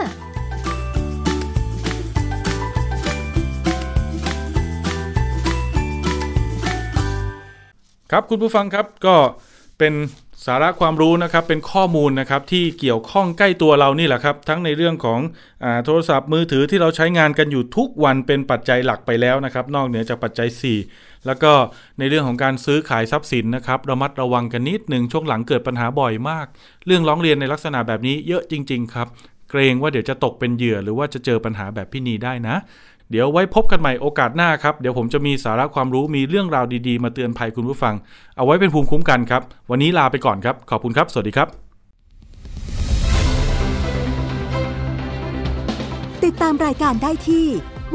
[8.11, 9.15] ครับคุณผู้ฟังครับก็
[9.79, 9.93] เป็น
[10.47, 15.19] สาระความรู้นะครับเป็นข้อมูลนะครับที่เกี่ยวข้องใกล้ตัวเรานี่แหละครับ ทั้งในเรื่องของ
[15.63, 20.47] อโทรศัพท์มือถือที่เราใช้งานกันอยู่ทุกวันเป็นปัจจัยหลักไปแล้วนะครับ นอกเหนือจากปัจจัย
[20.87, 21.51] 4 แล้วก็
[21.99, 26.45] ในเรื่องของการซื้อขายทรัพย์สินนะครับระมัดระวังกันนิดหนึ่งช่วงหลังเกิดปัญหาบ่อยมาก
[26.85, 29.07] เรื่องร้องเรียนในลักษณะแบบนี้เยอะจริง ๆ ครับ
[29.49, 32.55] เกรงว่าเดี๋ยวจะตกเป็นเหยื่อหรือว่าจะเจอปัญหาแบบพี่นีได้นะ
[33.11, 37.93] เดี๋ยวไว้พบกันใหม่โอกาสหน้าครับ เดี๋ยวผมจะมีสาระความรู้มีเรื่องราวดีๆ มาเตือนภัยคุณผู้ฟัง
[38.37, 39.41] เอาไว้เป็นภูมิคุ้มกันครับ
[39.71, 41.47] วันนี้ลาไปก่อนครับ ขอบคุณครับ สวัสดีครับ
[46.25, 47.45] ติดตามรายการได้ที่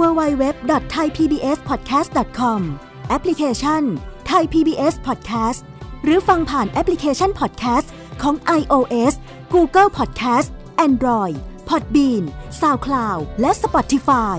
[0.00, 2.60] www.thaipbspodcast.com
[3.08, 3.82] แอปพลิเคชัน
[4.30, 5.60] Thai PBS Podcast
[6.04, 7.86] หรือฟังผ่านแอปพลิเคชัน Podcast
[8.22, 9.14] ของ iOS
[9.54, 10.48] Google Podcast
[10.86, 11.36] Android
[11.68, 12.22] Podbean
[12.60, 14.38] SoundCloud และ Spotify